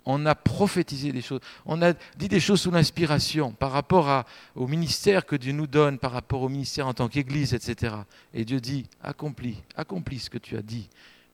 On 0.06 0.26
a 0.26 0.34
prophétisé 0.34 1.12
des 1.12 1.22
choses, 1.22 1.40
on 1.66 1.80
a 1.82 1.92
dit 2.16 2.28
des 2.28 2.40
choses 2.40 2.60
sous 2.60 2.70
l'inspiration 2.70 3.52
par 3.52 3.72
rapport 3.72 4.24
au 4.54 4.66
ministère 4.66 5.24
que 5.26 5.36
Dieu 5.36 5.52
nous 5.52 5.66
donne, 5.66 5.98
par 5.98 6.12
rapport 6.12 6.42
au 6.42 6.48
ministère 6.48 6.86
en 6.86 6.94
tant 6.94 7.08
qu'Église, 7.08 7.54
etc. 7.54 7.94
Et 8.32 8.44
Dieu 8.44 8.60
dit, 8.60 8.86
accomplis, 9.02 9.62
accomplis 9.76 10.20
ce 10.20 10.30
que 10.30 10.38
tu 10.38 10.56
as 10.56 10.62
dit 10.62 10.88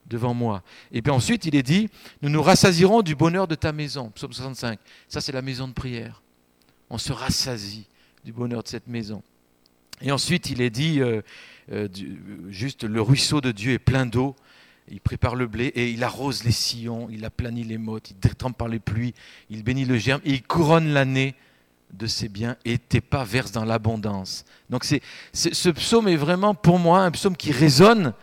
devant 0.07 0.35
moi. 0.35 0.63
Et 0.93 1.03
puis 1.03 1.13
ensuite, 1.13 1.47
il 1.47 1.55
est 1.55 1.63
dit, 1.63 1.89
nous 2.23 2.29
nous 2.29 2.43
rassasierons 2.43 3.03
du 3.03 3.15
bonheur 3.15 3.49
de 3.49 3.55
ta 3.55 3.73
maison. 3.73 4.11
Psaume 4.11 4.33
65. 4.33 4.79
Ça, 5.09 5.21
c'est 5.21 5.33
la 5.33 5.43
maison 5.43 5.69
de 5.69 5.73
prière. 5.73 6.23
On 6.91 6.99
se 6.99 7.13
rassasie 7.13 7.87
du 8.25 8.33
bonheur 8.33 8.63
de 8.63 8.69
cette 8.69 8.89
maison. 8.89 9.23
Et 10.03 10.13
ensuite, 10.13 10.51
il 10.51 10.61
est 10.61 10.71
dit, 10.71 11.01
euh, 11.01 11.23
euh, 11.73 11.89
juste, 12.49 12.85
le 12.85 13.03
ruisseau 13.03 13.41
de 13.41 13.53
Dieu 13.53 13.73
est 13.73 13.79
plein 13.79 14.07
d'eau. 14.07 14.35
Il 14.91 15.01
prépare 15.01 15.37
le 15.37 15.47
blé 15.47 15.67
et 15.67 15.91
il 15.91 16.03
arrose 16.03 16.43
les 16.45 16.51
sillons, 16.53 17.09
il 17.11 17.25
aplanit 17.25 17.65
les 17.65 17.79
mottes, 17.79 18.11
il 18.11 18.19
détrempe 18.19 18.57
par 18.57 18.69
les 18.69 18.81
pluies, 18.81 19.15
il 19.49 19.63
bénit 19.63 19.85
le 19.85 19.97
germe 19.99 20.21
et 20.25 20.33
il 20.33 20.43
couronne 20.43 20.93
l'année 20.93 21.35
de 21.93 22.07
ses 22.07 22.29
biens 22.29 22.57
et 22.65 22.79
tes 22.79 23.01
pas 23.01 23.25
versent 23.25 23.53
dans 23.53 23.65
l'abondance. 23.65 24.45
Donc 24.69 24.85
c'est, 24.85 25.01
ce 25.33 25.71
psaume 25.71 26.09
est 26.09 26.17
vraiment 26.17 26.55
pour 26.55 26.79
moi 26.79 27.03
un 27.03 27.11
psaume 27.11 27.37
qui 27.37 27.53
résonne 27.53 28.15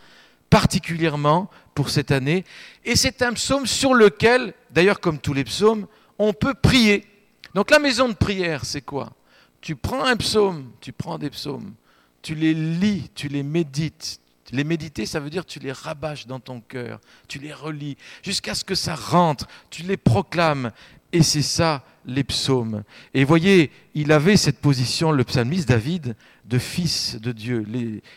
particulièrement 0.50 1.50
pour 1.74 1.90
cette 1.90 2.10
année. 2.10 2.44
Et 2.84 2.96
c'est 2.96 3.22
un 3.22 3.32
psaume 3.32 3.66
sur 3.66 3.94
lequel, 3.94 4.54
d'ailleurs 4.70 5.00
comme 5.00 5.18
tous 5.18 5.34
les 5.34 5.44
psaumes, 5.44 5.86
on 6.18 6.32
peut 6.32 6.54
prier. 6.54 7.06
Donc 7.54 7.70
la 7.70 7.78
maison 7.78 8.08
de 8.08 8.14
prière, 8.14 8.64
c'est 8.64 8.82
quoi? 8.82 9.12
Tu 9.60 9.74
prends 9.74 10.04
un 10.04 10.16
psaume, 10.16 10.70
tu 10.80 10.92
prends 10.92 11.18
des 11.18 11.30
psaumes, 11.30 11.74
tu 12.22 12.34
les 12.34 12.54
lis, 12.54 13.10
tu 13.14 13.28
les 13.28 13.42
médites. 13.42 14.20
Les 14.52 14.64
méditer, 14.64 15.06
ça 15.06 15.20
veut 15.20 15.30
dire 15.30 15.44
tu 15.44 15.58
les 15.58 15.72
rabâches 15.72 16.26
dans 16.26 16.40
ton 16.40 16.60
cœur, 16.60 17.00
tu 17.28 17.38
les 17.38 17.52
relis, 17.52 17.96
jusqu'à 18.22 18.54
ce 18.54 18.64
que 18.64 18.74
ça 18.74 18.94
rentre, 18.94 19.46
tu 19.70 19.82
les 19.82 19.96
proclames. 19.96 20.72
Et 21.12 21.22
c'est 21.22 21.42
ça 21.42 21.84
les 22.04 22.24
psaumes. 22.24 22.82
Et 23.14 23.24
voyez, 23.24 23.70
il 23.94 24.12
avait 24.12 24.36
cette 24.36 24.60
position, 24.60 25.10
le 25.10 25.24
psalmiste 25.24 25.68
David, 25.68 26.16
de 26.44 26.58
fils 26.58 27.16
de 27.16 27.32
Dieu. 27.32 27.66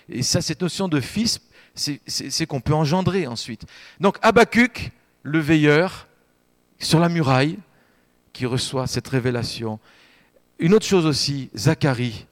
et 0.10 0.24
ça, 0.24 0.42
cette 0.42 0.62
notion 0.62 0.88
de 0.88 1.00
fils, 1.00 1.40
c'est 1.74 2.46
qu'on 2.46 2.62
peut 2.62 2.74
engendrer 2.74 3.28
ensuite. 3.28 3.66
Donc 4.00 4.18
Habacuc, 4.22 4.92
le 5.24 5.40
veilleur, 5.40 6.08
sur 6.80 7.00
la 7.00 7.10
muraille, 7.10 7.60
qui 8.34 8.46
reçoit 8.46 8.88
cette 8.88 9.08
révélation. 9.08 9.80
Une 10.60 10.74
autre 10.74 10.86
chose 10.86 11.06
aussi, 11.06 11.50
Zacharie, 11.56 12.26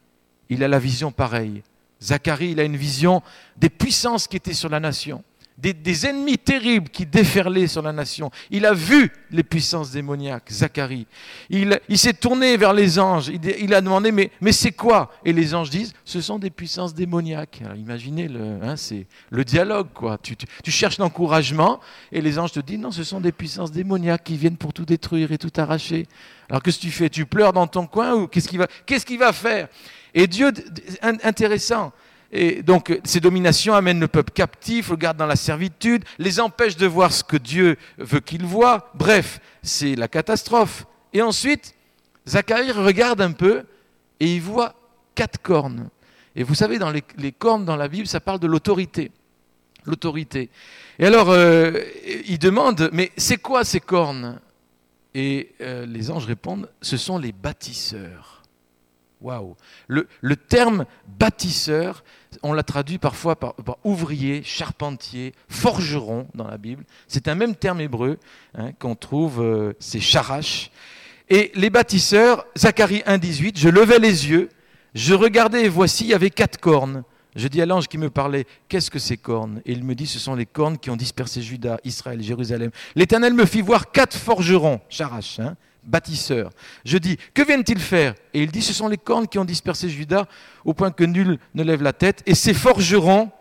il 0.49 0.63
a 0.63 0.67
la 0.67 0.79
vision 0.79 1.11
pareille. 1.11 1.63
Zacharie, 2.01 2.51
il 2.51 2.59
a 2.59 2.63
une 2.63 2.77
vision 2.77 3.21
des 3.57 3.69
puissances 3.69 4.27
qui 4.27 4.37
étaient 4.37 4.53
sur 4.53 4.69
la 4.69 4.79
nation 4.79 5.23
des, 5.59 6.05
ennemis 6.05 6.37
terribles 6.37 6.89
qui 6.89 7.05
déferlaient 7.05 7.67
sur 7.67 7.81
la 7.81 7.91
nation. 7.91 8.31
Il 8.49 8.65
a 8.65 8.73
vu 8.73 9.11
les 9.31 9.43
puissances 9.43 9.91
démoniaques, 9.91 10.49
Zacharie. 10.51 11.05
Il, 11.49 11.79
s'est 11.95 12.13
tourné 12.13 12.55
vers 12.57 12.73
les 12.73 12.97
anges. 12.97 13.29
Il, 13.29 13.73
a 13.73 13.81
demandé, 13.81 14.11
mais, 14.11 14.51
c'est 14.51 14.71
quoi? 14.71 15.11
Et 15.25 15.33
les 15.33 15.53
anges 15.53 15.69
disent, 15.69 15.93
ce 16.05 16.21
sont 16.21 16.39
des 16.39 16.49
puissances 16.49 16.93
démoniaques. 16.93 17.61
imaginez, 17.75 18.27
le, 18.27 18.59
hein, 18.61 18.75
c'est 18.75 19.05
le 19.29 19.43
dialogue, 19.43 19.87
quoi. 19.93 20.17
Tu, 20.17 20.35
cherches 20.71 20.97
l'encouragement 20.97 21.79
et 22.11 22.21
les 22.21 22.39
anges 22.39 22.53
te 22.53 22.59
disent, 22.59 22.79
non, 22.79 22.91
ce 22.91 23.03
sont 23.03 23.19
des 23.19 23.31
puissances 23.31 23.71
démoniaques 23.71 24.23
qui 24.23 24.37
viennent 24.37 24.57
pour 24.57 24.73
tout 24.73 24.85
détruire 24.85 25.31
et 25.31 25.37
tout 25.37 25.51
arracher. 25.57 26.07
Alors 26.49 26.63
qu'est-ce 26.63 26.77
que 26.77 26.83
tu 26.83 26.91
fais? 26.91 27.09
Tu 27.09 27.25
pleures 27.25 27.53
dans 27.53 27.67
ton 27.67 27.85
coin 27.85 28.13
ou 28.15 28.27
qu'est-ce 28.27 29.05
qu'il 29.05 29.19
va 29.19 29.33
faire? 29.33 29.67
Et 30.13 30.27
Dieu, 30.27 30.51
intéressant, 31.01 31.93
et 32.31 32.61
donc 32.61 32.99
ces 33.03 33.19
dominations 33.19 33.73
amènent 33.73 33.99
le 33.99 34.07
peuple 34.07 34.31
captif, 34.31 34.89
le 34.89 35.13
dans 35.13 35.25
la 35.25 35.35
servitude, 35.35 36.03
les 36.19 36.39
empêchent 36.39 36.77
de 36.77 36.85
voir 36.85 37.11
ce 37.11 37.23
que 37.23 37.37
Dieu 37.37 37.77
veut 37.97 38.19
qu'ils 38.19 38.45
voient. 38.45 38.91
Bref, 38.93 39.39
c'est 39.63 39.95
la 39.95 40.07
catastrophe. 40.07 40.85
Et 41.13 41.21
ensuite, 41.21 41.73
Zacharie 42.27 42.71
regarde 42.71 43.21
un 43.21 43.31
peu 43.31 43.63
et 44.19 44.35
il 44.35 44.41
voit 44.41 44.75
quatre 45.15 45.41
cornes. 45.41 45.89
Et 46.35 46.43
vous 46.43 46.55
savez, 46.55 46.77
dans 46.77 46.91
les, 46.91 47.31
cornes 47.31 47.65
dans 47.65 47.75
la 47.75 47.87
Bible, 47.87 48.07
ça 48.07 48.19
parle 48.19 48.39
de 48.39 48.47
l'autorité. 48.47 49.11
L'autorité. 49.85 50.49
Et 50.99 51.05
alors, 51.05 51.29
euh, 51.31 51.81
il 52.27 52.37
demande, 52.37 52.89
mais 52.93 53.11
c'est 53.17 53.37
quoi 53.37 53.63
ces 53.63 53.79
cornes? 53.79 54.39
Et 55.15 55.53
euh, 55.61 55.87
les 55.87 56.11
anges 56.11 56.25
répondent, 56.25 56.69
ce 56.81 56.97
sont 56.97 57.17
les 57.17 57.31
bâtisseurs. 57.31 58.38
Le, 59.87 60.35
terme 60.35 60.85
bâtisseur, 61.07 62.03
on 62.43 62.53
l'a 62.53 62.63
traduit 62.63 62.97
parfois 62.97 63.35
par, 63.35 63.55
ouvrier, 63.83 64.43
charpentier, 64.43 65.33
forgeron 65.47 66.27
dans 66.33 66.47
la 66.47 66.57
Bible. 66.57 66.85
C'est 67.07 67.27
un 67.27 67.35
même 67.35 67.55
terme 67.55 67.81
hébreu 67.81 68.17
hein, 68.55 68.71
qu'on 68.79 68.95
trouve, 68.95 69.41
euh, 69.41 69.73
c'est 69.79 69.99
charash. 69.99 70.71
Et 71.29 71.51
les 71.55 71.69
bâtisseurs, 71.69 72.45
Zacharie 72.57 73.03
1,18, 73.05 73.57
je 73.57 73.69
levais 73.69 73.99
les 73.99 74.29
yeux, 74.29 74.49
je 74.95 75.13
regardais 75.13 75.65
et 75.65 75.69
voici, 75.69 76.05
il 76.05 76.09
y 76.09 76.13
avait 76.13 76.31
quatre 76.31 76.59
cornes. 76.59 77.03
Je 77.35 77.47
dis 77.47 77.61
à 77.61 77.65
l'ange 77.65 77.87
qui 77.87 77.99
me 77.99 78.09
parlait, 78.09 78.47
qu'est-ce 78.67 78.89
que 78.89 78.97
ces 78.97 79.17
cornes? 79.17 79.61
Et 79.65 79.73
il 79.73 79.83
me 79.83 79.93
dit, 79.93 80.07
ce 80.07 80.17
sont 80.17 80.33
les 80.33 80.47
cornes 80.47 80.79
qui 80.79 80.89
ont 80.89 80.95
dispersé 80.95 81.41
Juda, 81.43 81.79
Israël, 81.83 82.21
Jérusalem. 82.23 82.71
L'Éternel 82.95 83.33
me 83.33 83.45
fit 83.45 83.61
voir 83.61 83.91
quatre 83.91 84.17
forgerons, 84.17 84.81
charash, 84.89 85.39
hein, 85.39 85.55
bâtisseur. 85.89 86.51
Je 86.85 86.97
dis, 86.97 87.17
que 87.33 87.45
viennent-ils 87.45 87.79
faire? 87.79 88.15
Et 88.33 88.43
il 88.43 88.51
dit, 88.51 88.61
ce 88.61 88.73
sont 88.73 88.87
les 88.87 88.97
cornes 88.97 89.27
qui 89.27 89.39
ont 89.39 89.45
dispersé 89.45 89.89
Judas 89.89 90.25
au 90.63 90.73
point 90.73 90.91
que 90.91 91.03
nul 91.03 91.39
ne 91.55 91.63
lève 91.63 91.81
la 91.81 91.93
tête. 91.93 92.21
Et 92.25 92.35
ces 92.35 92.53
forgerons, 92.53 93.31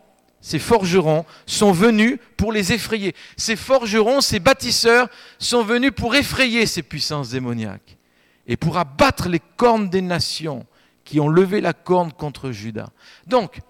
ces 0.41 0.59
forgerons 0.59 1.25
sont 1.47 1.73
venus 1.73 2.19
pour 2.37 2.53
les 2.53 2.73
effrayer. 2.73 3.15
Ces 3.37 3.57
forgerons, 3.57 4.21
ces 4.21 4.41
bâtisseurs 4.41 5.09
sont 5.39 5.63
venus 5.63 5.93
pour 5.95 6.15
effrayer 6.15 6.67
ces 6.67 6.83
puissances 6.83 7.31
démoniaques 7.31 7.99
et 8.47 8.57
pour 8.57 8.79
abattre 8.79 9.29
les 9.29 9.43
cornes 9.57 9.91
des 9.91 10.03
nations 10.03 10.67
qui 11.05 11.21
ont 11.21 11.29
levé 11.29 11.61
la 11.61 11.73
corne 11.73 12.13
contre 12.13 12.51
Judas. 12.51 12.89
Donc, 13.27 13.61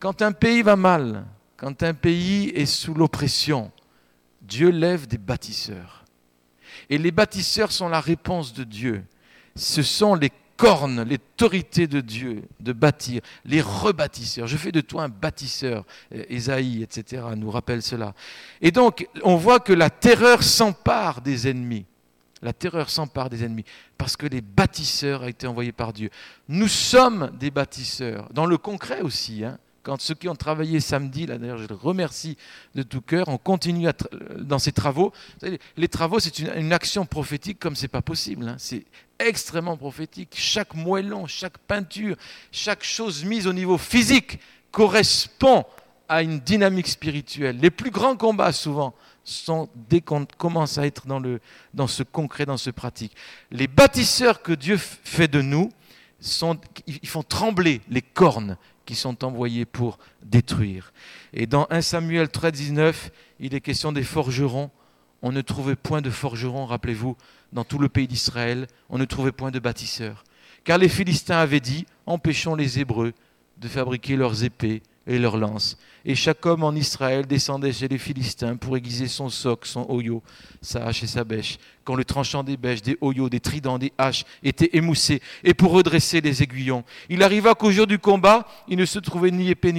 quand 0.00 0.22
un 0.22 0.32
pays 0.32 0.62
va 0.62 0.76
mal, 0.76 1.24
quand 1.56 1.82
un 1.82 1.94
pays 1.94 2.50
est 2.50 2.66
sous 2.66 2.94
l'oppression, 2.94 3.70
Dieu 4.42 4.70
lève 4.70 5.06
des 5.06 5.18
bâtisseurs 5.18 6.04
et 6.90 6.98
les 6.98 7.10
bâtisseurs 7.10 7.72
sont 7.72 7.88
la 7.88 8.00
réponse 8.00 8.52
de 8.52 8.64
Dieu. 8.64 9.04
Ce 9.56 9.82
sont 9.82 10.14
les 10.14 10.30
cornes, 10.56 11.02
l'autorité 11.08 11.86
de 11.86 12.00
Dieu 12.00 12.42
de 12.60 12.72
bâtir, 12.72 13.22
les 13.44 13.60
rebâtisseurs. 13.60 14.46
Je 14.46 14.56
fais 14.56 14.72
de 14.72 14.80
toi 14.80 15.04
un 15.04 15.08
bâtisseur. 15.08 15.84
Ésaïe, 16.10 16.82
etc., 16.82 17.22
nous 17.36 17.50
rappelle 17.50 17.82
cela. 17.82 18.12
Et 18.60 18.70
donc, 18.70 19.08
on 19.22 19.36
voit 19.36 19.60
que 19.60 19.72
la 19.72 19.88
terreur 19.88 20.42
s'empare 20.42 21.22
des 21.22 21.48
ennemis. 21.48 21.86
La 22.42 22.52
terreur 22.52 22.90
s'empare 22.90 23.30
des 23.30 23.44
ennemis 23.44 23.64
parce 23.96 24.16
que 24.16 24.26
les 24.26 24.40
bâtisseurs 24.40 25.22
ont 25.22 25.28
été 25.28 25.46
envoyés 25.46 25.72
par 25.72 25.92
Dieu. 25.92 26.10
Nous 26.48 26.68
sommes 26.68 27.32
des 27.38 27.50
bâtisseurs, 27.50 28.28
dans 28.32 28.46
le 28.46 28.58
concret 28.58 29.00
aussi. 29.00 29.44
Hein 29.44 29.58
quand 29.88 30.02
ceux 30.02 30.14
qui 30.14 30.28
ont 30.28 30.36
travaillé 30.36 30.80
samedi, 30.80 31.24
là 31.24 31.38
d'ailleurs 31.38 31.56
je 31.56 31.66
les 31.66 31.74
remercie 31.74 32.36
de 32.74 32.82
tout 32.82 33.00
cœur, 33.00 33.26
on 33.28 33.38
continue 33.38 33.88
dans 34.36 34.58
ces 34.58 34.70
travaux. 34.70 35.14
Les 35.78 35.88
travaux, 35.88 36.20
c'est 36.20 36.40
une, 36.40 36.74
action 36.74 37.06
prophétique 37.06 37.58
comme 37.58 37.74
c'est 37.74 37.88
pas 37.88 38.02
possible. 38.02 38.46
Hein. 38.46 38.56
C'est 38.58 38.84
extrêmement 39.18 39.78
prophétique. 39.78 40.34
Chaque 40.34 40.74
moellon, 40.74 41.26
chaque 41.26 41.56
peinture, 41.56 42.16
chaque 42.52 42.84
chose 42.84 43.24
mise 43.24 43.46
au 43.46 43.54
niveau 43.54 43.78
physique 43.78 44.40
correspond 44.72 45.64
à 46.06 46.22
une 46.22 46.38
dynamique 46.38 46.88
spirituelle. 46.88 47.58
Les 47.58 47.70
plus 47.70 47.90
grands 47.90 48.16
combats, 48.16 48.52
souvent, 48.52 48.94
sont 49.24 49.70
dès 49.88 50.02
qu'on 50.02 50.26
commence 50.26 50.76
à 50.76 50.86
être 50.86 51.06
dans, 51.06 51.18
le, 51.18 51.40
dans 51.72 51.86
ce 51.86 52.02
concret, 52.02 52.44
dans 52.44 52.58
ce 52.58 52.68
pratique. 52.68 53.16
Les 53.50 53.68
bâtisseurs 53.68 54.42
que 54.42 54.52
Dieu 54.52 54.76
fait 54.76 55.28
de 55.28 55.40
nous, 55.40 55.70
ils 56.20 57.08
font 57.08 57.22
trembler 57.22 57.80
les 57.88 58.02
cornes 58.02 58.56
qui 58.84 58.94
sont 58.94 59.22
envoyés 59.24 59.66
pour 59.66 59.98
détruire. 60.22 60.92
Et 61.32 61.46
dans 61.46 61.66
1 61.70 61.82
Samuel 61.82 62.28
13, 62.28 62.52
19, 62.52 63.10
il 63.38 63.54
est 63.54 63.60
question 63.60 63.92
des 63.92 64.02
forgerons. 64.02 64.70
On 65.20 65.30
ne 65.30 65.42
trouvait 65.42 65.76
point 65.76 66.00
de 66.00 66.10
forgerons, 66.10 66.64
rappelez-vous, 66.64 67.16
dans 67.52 67.64
tout 67.64 67.78
le 67.78 67.88
pays 67.88 68.08
d'Israël, 68.08 68.66
on 68.88 68.98
ne 68.98 69.04
trouvait 69.04 69.32
point 69.32 69.50
de 69.50 69.58
bâtisseurs. 69.58 70.24
Car 70.64 70.78
les 70.78 70.88
Philistins 70.88 71.38
avaient 71.38 71.60
dit, 71.60 71.86
empêchons 72.06 72.54
les 72.54 72.78
Hébreux 72.78 73.12
de 73.58 73.68
fabriquer 73.68 74.16
leurs 74.16 74.44
épées 74.44 74.82
et 75.08 75.18
leurs 75.18 75.38
lances. 75.38 75.78
Et 76.04 76.14
chaque 76.14 76.44
homme 76.46 76.62
en 76.62 76.72
Israël 76.72 77.26
descendait 77.26 77.72
chez 77.72 77.88
les 77.88 77.98
Philistins 77.98 78.56
pour 78.56 78.76
aiguiser 78.76 79.08
son 79.08 79.30
soc, 79.30 79.66
son 79.66 79.86
oyo, 79.88 80.22
sa 80.60 80.86
hache 80.86 81.02
et 81.02 81.06
sa 81.06 81.24
bêche. 81.24 81.58
Quand 81.84 81.96
le 81.96 82.04
tranchant 82.04 82.44
des 82.44 82.56
bêches, 82.56 82.82
des 82.82 82.96
oyos, 83.00 83.28
des 83.28 83.40
tridents, 83.40 83.78
des 83.78 83.92
haches 83.98 84.24
était 84.42 84.70
émoussé, 84.74 85.20
et 85.42 85.54
pour 85.54 85.72
redresser 85.72 86.20
les 86.20 86.42
aiguillons. 86.42 86.84
Il 87.08 87.22
arriva 87.22 87.54
qu'au 87.54 87.72
jour 87.72 87.86
du 87.86 87.98
combat, 87.98 88.46
il 88.68 88.76
ne 88.78 88.84
se 88.84 88.98
trouvait 88.98 89.30
ni 89.30 89.48
épée 89.48 89.74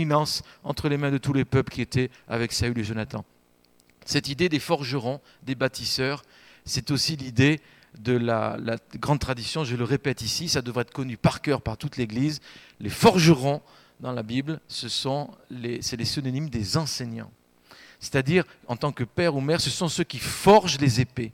entre 0.63 0.89
les 0.89 0.97
mains 0.97 1.11
de 1.11 1.17
tous 1.17 1.33
les 1.33 1.45
peuples 1.45 1.71
qui 1.71 1.81
étaient 1.81 2.09
avec 2.27 2.51
Saül 2.51 2.77
et 2.77 2.83
Jonathan. 2.83 3.23
Cette 4.05 4.29
idée 4.29 4.49
des 4.49 4.59
forgerons, 4.59 5.21
des 5.43 5.55
bâtisseurs, 5.55 6.23
c'est 6.65 6.89
aussi 6.91 7.15
l'idée 7.15 7.59
de 7.99 8.13
la, 8.13 8.57
la, 8.61 8.77
grande 8.97 9.19
tradition, 9.19 9.63
je 9.63 9.75
le 9.75 9.83
répète 9.83 10.21
ici, 10.21 10.47
ça 10.47 10.61
devrait 10.61 10.81
être 10.81 10.93
connu 10.93 11.17
par 11.17 11.41
cœur 11.41 11.61
par 11.61 11.77
toute 11.77 11.97
l'Église, 11.97 12.39
les 12.79 12.89
forgerons 12.89 13.61
dans 13.99 14.11
la 14.11 14.23
Bible, 14.23 14.59
ce 14.67 14.89
sont 14.89 15.29
les, 15.49 15.81
c'est 15.81 15.97
les 15.97 16.05
synonymes 16.05 16.49
des 16.49 16.77
enseignants. 16.77 17.31
c'est-à-dire 17.99 18.45
en 18.67 18.75
tant 18.75 18.91
que 18.91 19.03
père 19.03 19.35
ou 19.35 19.41
mère, 19.41 19.59
ce 19.59 19.69
sont 19.69 19.89
ceux 19.89 20.05
qui 20.05 20.19
forgent 20.19 20.79
les 20.79 21.01
épées. 21.01 21.33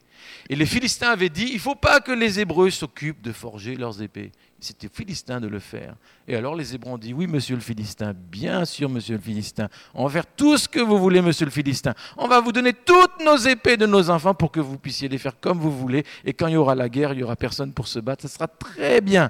Et 0.50 0.56
les 0.56 0.66
Philistins 0.66 1.12
avaient 1.12 1.30
dit, 1.30 1.48
il 1.50 1.56
ne 1.56 1.60
faut 1.60 1.76
pas 1.76 2.00
que 2.00 2.12
les 2.12 2.40
Hébreux 2.40 2.72
s'occupent 2.72 3.22
de 3.22 3.32
forger 3.32 3.76
leurs 3.76 4.02
épées. 4.02 4.32
C'était 4.60 4.88
aux 4.88 4.94
Philistins 4.94 5.40
de 5.40 5.48
le 5.48 5.60
faire. 5.60 5.96
Et 6.28 6.36
alors 6.36 6.56
les 6.56 6.74
Hébreux 6.74 6.94
ont 6.94 6.98
dit, 6.98 7.14
oui, 7.14 7.28
monsieur 7.28 7.54
le 7.56 7.62
Philistin, 7.62 8.14
bien 8.14 8.66
sûr, 8.66 8.90
monsieur 8.90 9.16
le 9.16 9.22
Philistin, 9.22 9.70
on 9.94 10.06
va 10.06 10.10
faire 10.10 10.26
tout 10.26 10.58
ce 10.58 10.68
que 10.68 10.80
vous 10.80 10.98
voulez, 10.98 11.22
monsieur 11.22 11.46
le 11.46 11.52
Philistin. 11.52 11.94
On 12.18 12.28
va 12.28 12.40
vous 12.42 12.52
donner 12.52 12.74
toutes 12.74 13.24
nos 13.24 13.38
épées 13.38 13.78
de 13.78 13.86
nos 13.86 14.10
enfants 14.10 14.34
pour 14.34 14.52
que 14.52 14.60
vous 14.60 14.80
puissiez 14.80 15.08
les 15.08 15.20
faire 15.20 15.40
comme 15.40 15.60
vous 15.60 15.72
voulez. 15.78 16.04
Et 16.24 16.34
quand 16.34 16.48
il 16.48 16.54
y 16.54 16.58
aura 16.58 16.74
la 16.74 16.90
guerre, 16.90 17.14
il 17.14 17.18
n'y 17.18 17.24
aura 17.24 17.36
personne 17.36 17.72
pour 17.72 17.88
se 17.88 18.00
battre. 18.00 18.24
Ça 18.24 18.28
sera 18.28 18.48
très 18.48 19.02
bien. 19.02 19.30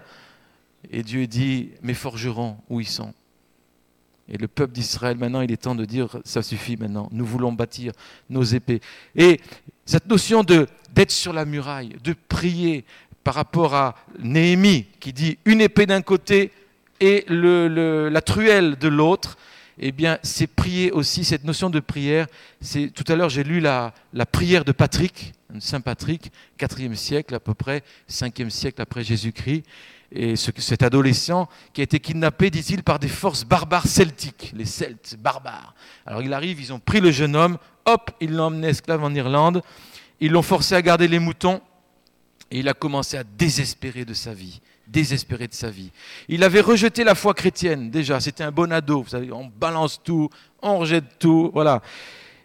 Et 0.90 1.04
Dieu 1.04 1.28
dit, 1.28 1.72
mes 1.82 1.96
forgerons, 1.96 2.58
où 2.70 2.80
ils 2.80 2.88
sont? 2.88 3.14
Et 4.28 4.38
le 4.38 4.48
peuple 4.48 4.74
d'Israël, 4.74 5.18
maintenant, 5.18 5.42
il 5.42 5.52
est 5.52 5.58
temps 5.58 5.76
de 5.76 5.86
dire, 5.86 6.18
ça 6.24 6.42
suffit 6.42 6.78
maintenant, 6.78 7.10
nous 7.12 7.26
voulons 7.26 7.54
bâtir 7.54 7.92
nos 8.30 8.44
épées. 8.44 8.82
Et 9.16 9.40
cette 9.86 10.08
notion 10.08 10.44
de 10.44 10.68
d'être 10.94 11.12
sur 11.12 11.34
la 11.34 11.44
muraille, 11.46 11.98
de 12.04 12.16
prier 12.30 12.86
par 13.24 13.34
rapport 13.34 13.76
à 13.76 13.96
Néhémie, 14.20 14.86
qui 15.00 15.12
dit 15.12 15.38
une 15.44 15.60
épée 15.60 15.86
d'un 15.86 16.02
côté 16.02 16.52
et 17.02 17.26
le, 17.28 18.08
la 18.08 18.22
truelle 18.22 18.78
de 18.78 18.88
l'autre, 18.88 19.38
eh 19.78 19.92
bien, 19.92 20.18
c'est 20.24 20.48
prier 20.48 20.94
aussi, 20.94 21.26
cette 21.26 21.44
notion 21.44 21.70
de 21.70 21.82
prière. 21.82 22.28
C'est, 22.62 22.90
tout 22.94 23.04
à 23.12 23.18
l'heure, 23.18 23.30
j'ai 23.30 23.44
lu 23.44 23.60
la, 23.60 23.94
la 24.14 24.26
prière 24.26 24.64
de 24.64 24.72
Patrick, 24.72 25.34
Saint 25.60 25.82
Patrick, 25.82 26.32
4e 26.58 26.96
siècle 26.96 27.36
à 27.36 27.42
peu 27.42 27.54
près, 27.54 27.84
5e 28.10 28.50
siècle 28.50 28.82
après 28.82 29.04
Jésus-Christ 29.04 29.66
et 30.16 30.36
cet 30.36 30.82
adolescent 30.82 31.50
qui 31.74 31.82
a 31.82 31.84
été 31.84 32.00
kidnappé, 32.00 32.50
dit-il, 32.50 32.84
par 32.84 33.00
des 33.00 33.10
forces 33.10 33.44
barbares 33.44 33.88
celtiques, 33.88 34.54
les 34.56 34.66
Celtes 34.66 35.18
barbares. 35.20 35.76
Alors 36.06 36.22
il 36.22 36.34
arrive, 36.34 36.62
ils 36.62 36.72
ont 36.72 36.80
pris 36.80 37.02
le 37.02 37.12
jeune 37.12 37.36
homme, 37.36 37.58
hop, 37.86 38.12
ils 38.22 38.32
l'ont 38.32 38.46
emmené 38.46 38.70
esclave 38.70 39.04
en 39.04 39.14
Irlande, 39.14 39.62
ils 40.22 40.32
l'ont 40.32 40.42
forcé 40.42 40.74
à 40.74 40.82
garder 40.82 41.08
les 41.10 41.20
moutons, 41.20 41.62
et 42.50 42.60
il 42.60 42.70
a 42.70 42.74
commencé 42.74 43.18
à 43.18 43.24
désespérer 43.24 44.06
de 44.06 44.14
sa 44.14 44.34
vie, 44.34 44.62
désespérer 44.88 45.48
de 45.48 45.54
sa 45.54 45.70
vie. 45.70 45.92
Il 46.30 46.44
avait 46.44 46.62
rejeté 46.62 47.04
la 47.04 47.16
foi 47.16 47.34
chrétienne 47.34 47.92
déjà, 47.92 48.22
c'était 48.22 48.44
un 48.44 48.52
bon 48.52 48.72
ado, 48.72 49.04
vous 49.04 49.10
savez, 49.10 49.32
on 49.34 49.52
balance 49.60 50.02
tout, 50.02 50.30
on 50.62 50.78
rejette 50.78 51.20
tout, 51.20 51.52
voilà. 51.54 51.82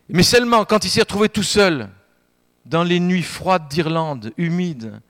Mais 0.08 0.24
seulement 0.24 0.64
quand 0.64 0.84
il 0.84 0.90
s'est 0.90 1.00
retrouvé 1.00 1.28
tout 1.28 1.44
seul, 1.44 1.88
dans 2.66 2.82
les 2.82 3.00
nuits 3.00 3.22
froides 3.22 3.68
d'Irlande, 3.68 4.32
humides, 4.36 5.00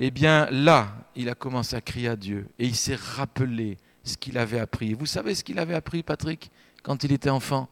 eh 0.00 0.10
bien 0.10 0.48
là, 0.50 0.94
il 1.16 1.28
a 1.28 1.34
commencé 1.34 1.74
à 1.74 1.80
crier 1.80 2.08
à 2.08 2.16
Dieu 2.16 2.46
et 2.58 2.66
il 2.66 2.76
s'est 2.76 2.94
rappelé 2.94 3.78
ce 4.04 4.16
qu'il 4.16 4.38
avait 4.38 4.60
appris. 4.60 4.94
Vous 4.94 5.06
savez 5.06 5.34
ce 5.34 5.42
qu'il 5.42 5.58
avait 5.58 5.74
appris, 5.74 6.04
Patrick, 6.04 6.50
quand 6.82 7.02
il 7.02 7.12
était 7.12 7.30
enfant? 7.30 7.68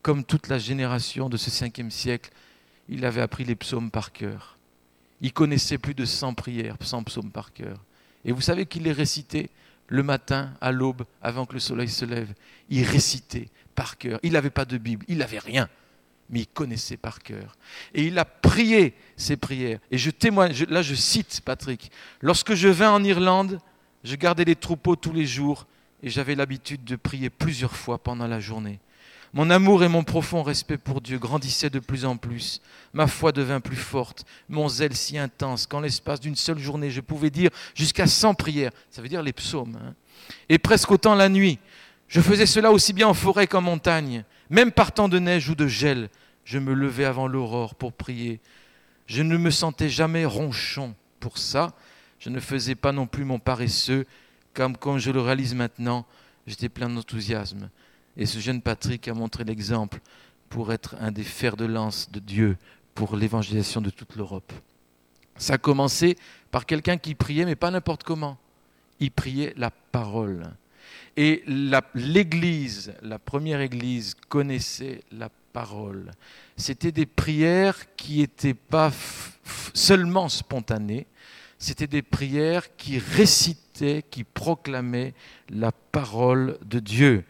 Comme 0.00 0.24
toute 0.24 0.48
la 0.48 0.58
génération 0.58 1.28
de 1.28 1.36
ce 1.36 1.50
cinquième 1.50 1.90
siècle, 1.90 2.30
il 2.88 3.04
avait 3.04 3.20
appris 3.20 3.44
les 3.44 3.54
psaumes 3.54 3.90
par 3.90 4.12
cœur. 4.12 4.56
Il 5.20 5.32
connaissait 5.32 5.78
plus 5.78 5.94
de 5.94 6.04
100 6.04 6.34
prières, 6.34 6.76
100 6.80 7.04
psaumes 7.04 7.30
par 7.30 7.52
cœur. 7.52 7.76
Et 8.24 8.32
vous 8.32 8.40
savez 8.40 8.66
qu'il 8.66 8.82
les 8.82 8.92
récitait 8.92 9.50
le 9.86 10.02
matin, 10.02 10.54
à 10.60 10.72
l'aube, 10.72 11.04
avant 11.20 11.44
que 11.44 11.52
le 11.52 11.60
soleil 11.60 11.88
se 11.88 12.04
lève. 12.04 12.32
Il 12.70 12.82
récitait 12.84 13.48
par 13.74 13.98
cœur. 13.98 14.18
Il 14.22 14.32
n'avait 14.32 14.50
pas 14.50 14.64
de 14.64 14.78
Bible, 14.78 15.04
il 15.06 15.18
n'avait 15.18 15.38
rien 15.38 15.68
mais 16.32 16.40
il 16.40 16.46
connaissait 16.46 16.96
par 16.96 17.20
cœur. 17.22 17.54
Et 17.94 18.04
il 18.04 18.18
a 18.18 18.24
prié 18.24 18.94
ces 19.16 19.36
prières. 19.36 19.78
Et 19.90 19.98
je 19.98 20.10
témoigne, 20.10 20.54
là 20.68 20.82
je 20.82 20.94
cite 20.94 21.42
Patrick, 21.44 21.92
lorsque 22.20 22.54
je 22.54 22.68
vins 22.68 22.90
en 22.90 23.04
Irlande, 23.04 23.60
je 24.02 24.16
gardais 24.16 24.44
les 24.44 24.56
troupeaux 24.56 24.96
tous 24.96 25.12
les 25.12 25.26
jours 25.26 25.66
et 26.02 26.10
j'avais 26.10 26.34
l'habitude 26.34 26.82
de 26.84 26.96
prier 26.96 27.30
plusieurs 27.30 27.76
fois 27.76 27.98
pendant 27.98 28.26
la 28.26 28.40
journée. 28.40 28.80
Mon 29.34 29.48
amour 29.48 29.82
et 29.82 29.88
mon 29.88 30.04
profond 30.04 30.42
respect 30.42 30.76
pour 30.76 31.00
Dieu 31.00 31.18
grandissaient 31.18 31.70
de 31.70 31.78
plus 31.78 32.04
en 32.04 32.18
plus. 32.18 32.60
Ma 32.92 33.06
foi 33.06 33.32
devint 33.32 33.60
plus 33.60 33.76
forte, 33.76 34.26
mon 34.48 34.68
zèle 34.68 34.94
si 34.94 35.16
intense 35.16 35.66
qu'en 35.66 35.80
l'espace 35.80 36.20
d'une 36.20 36.36
seule 36.36 36.58
journée, 36.58 36.90
je 36.90 37.00
pouvais 37.00 37.30
dire 37.30 37.50
jusqu'à 37.74 38.06
100 38.06 38.34
prières. 38.34 38.72
Ça 38.90 39.00
veut 39.00 39.08
dire 39.08 39.22
les 39.22 39.32
psaumes. 39.32 39.78
Hein. 39.82 39.94
et 40.48 40.58
presque 40.58 40.90
autant 40.90 41.14
la 41.14 41.28
nuit. 41.28 41.58
Je 42.08 42.20
faisais 42.20 42.44
cela 42.44 42.72
aussi 42.72 42.92
bien 42.92 43.08
en 43.08 43.14
forêt 43.14 43.46
qu'en 43.46 43.62
montagne. 43.62 44.24
Même 44.50 44.70
par 44.70 44.92
temps 44.92 45.08
de 45.08 45.18
neige 45.18 45.48
ou 45.48 45.54
de 45.54 45.66
gel, 45.66 46.10
je 46.44 46.58
me 46.58 46.74
levais 46.74 47.04
avant 47.04 47.26
l'aurore 47.26 47.74
pour 47.74 47.92
prier. 47.92 48.40
Je 49.06 49.22
ne 49.22 49.36
me 49.36 49.50
sentais 49.50 49.88
jamais 49.88 50.24
ronchon 50.24 50.94
pour 51.20 51.38
ça. 51.38 51.74
Je 52.18 52.30
ne 52.30 52.40
faisais 52.40 52.74
pas 52.74 52.92
non 52.92 53.06
plus 53.06 53.24
mon 53.24 53.38
paresseux, 53.38 54.06
comme 54.54 54.76
quand 54.76 54.98
je 54.98 55.10
le 55.10 55.20
réalise 55.20 55.54
maintenant, 55.54 56.06
j'étais 56.46 56.68
plein 56.68 56.88
d'enthousiasme. 56.88 57.68
Et 58.16 58.26
ce 58.26 58.38
jeune 58.38 58.60
Patrick 58.62 59.08
a 59.08 59.14
montré 59.14 59.44
l'exemple 59.44 60.00
pour 60.48 60.72
être 60.72 60.96
un 61.00 61.10
des 61.10 61.24
fers 61.24 61.56
de 61.56 61.64
lance 61.64 62.10
de 62.10 62.20
Dieu 62.20 62.56
pour 62.94 63.16
l'évangélisation 63.16 63.80
de 63.80 63.90
toute 63.90 64.16
l'Europe. 64.16 64.52
Ça 65.36 65.54
a 65.54 65.58
commencé 65.58 66.16
par 66.50 66.66
quelqu'un 66.66 66.98
qui 66.98 67.14
priait, 67.14 67.46
mais 67.46 67.56
pas 67.56 67.70
n'importe 67.70 68.02
comment. 68.02 68.36
Il 69.00 69.10
priait 69.10 69.54
la 69.56 69.70
parole. 69.70 70.52
Et 71.16 71.42
l'Église, 71.94 72.94
la, 73.02 73.18
première 73.18 73.60
Église, 73.60 74.14
connaissait 74.28 75.02
la 75.10 75.30
C'était 76.56 76.92
des 76.92 77.06
prières 77.06 77.94
qui 77.96 78.18
n'étaient 78.18 78.54
pas 78.54 78.92
seulement 79.74 80.28
spontanées, 80.28 81.06
c'était 81.58 81.86
des 81.86 82.02
prières 82.02 82.76
qui 82.76 82.98
récitaient, 82.98 84.02
qui 84.10 84.24
proclamaient 84.24 85.14
la 85.48 85.72
parole 85.72 86.58
de 86.64 86.80
Dieu. 86.80 87.24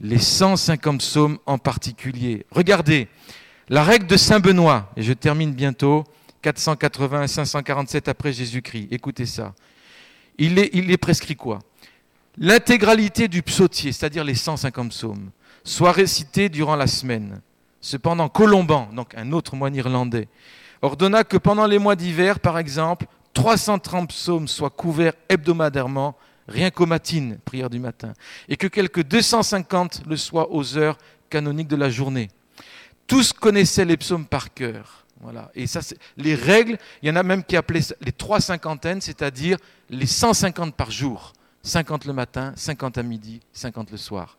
Les 0.00 0.18
150 0.18 0.98
psaumes 0.98 1.38
en 1.46 1.58
particulier. 1.58 2.46
Regardez, 2.50 3.08
la 3.68 3.84
règle 3.84 4.06
de 4.06 4.16
Saint 4.16 4.40
Benoît, 4.40 4.90
et 4.96 5.02
je 5.02 5.12
termine 5.12 5.52
bientôt, 5.52 6.04
480 6.42 7.26
547 7.26 8.08
après 8.08 8.32
Jésus-Christ. 8.32 8.88
Écoutez 8.90 9.26
ça. 9.26 9.54
Il 10.38 10.58
est, 10.58 10.70
il 10.72 10.90
est 10.90 10.96
prescrit 10.96 11.36
quoi? 11.36 11.60
L'intégralité 12.38 13.28
du 13.28 13.42
psautier, 13.42 13.92
c'est-à-dire 13.92 14.24
les 14.24 14.34
150 14.34 14.90
psaumes, 14.90 15.30
soit 15.64 15.92
récitée 15.92 16.48
durant 16.48 16.76
la 16.76 16.86
semaine. 16.86 17.40
Cependant, 17.82 18.28
Colomban, 18.28 18.88
donc 18.94 19.14
un 19.16 19.32
autre 19.32 19.56
moine 19.56 19.74
irlandais, 19.74 20.28
ordonna 20.80 21.24
que 21.24 21.36
pendant 21.36 21.66
les 21.66 21.78
mois 21.78 21.96
d'hiver, 21.96 22.40
par 22.40 22.58
exemple, 22.58 23.06
330 23.34 24.08
psaumes 24.08 24.48
soient 24.48 24.70
couverts 24.70 25.14
hebdomadairement, 25.28 26.16
rien 26.46 26.70
qu'aux 26.70 26.86
matines, 26.86 27.38
prière 27.44 27.68
du 27.68 27.80
matin, 27.80 28.12
et 28.48 28.56
que 28.56 28.68
quelques 28.68 29.02
250 29.02 30.04
le 30.06 30.16
soient 30.16 30.52
aux 30.52 30.78
heures 30.78 30.96
canoniques 31.28 31.68
de 31.68 31.76
la 31.76 31.90
journée. 31.90 32.28
Tous 33.08 33.32
connaissaient 33.32 33.84
les 33.84 33.96
psaumes 33.96 34.26
par 34.26 34.54
cœur. 34.54 35.04
Voilà. 35.20 35.50
Et 35.54 35.66
ça, 35.66 35.80
les 36.16 36.34
règles, 36.34 36.78
il 37.02 37.08
y 37.08 37.12
en 37.12 37.16
a 37.16 37.22
même 37.22 37.42
qui 37.42 37.56
appelaient 37.56 37.94
les 38.00 38.12
trois 38.12 38.40
cinquantaines, 38.40 39.00
c'est-à-dire 39.00 39.58
les 39.90 40.06
150 40.06 40.74
par 40.74 40.90
jour. 40.90 41.32
50 41.62 42.04
le 42.06 42.12
matin, 42.12 42.52
50 42.56 42.98
à 42.98 43.02
midi, 43.02 43.40
50 43.52 43.90
le 43.90 43.96
soir. 43.96 44.36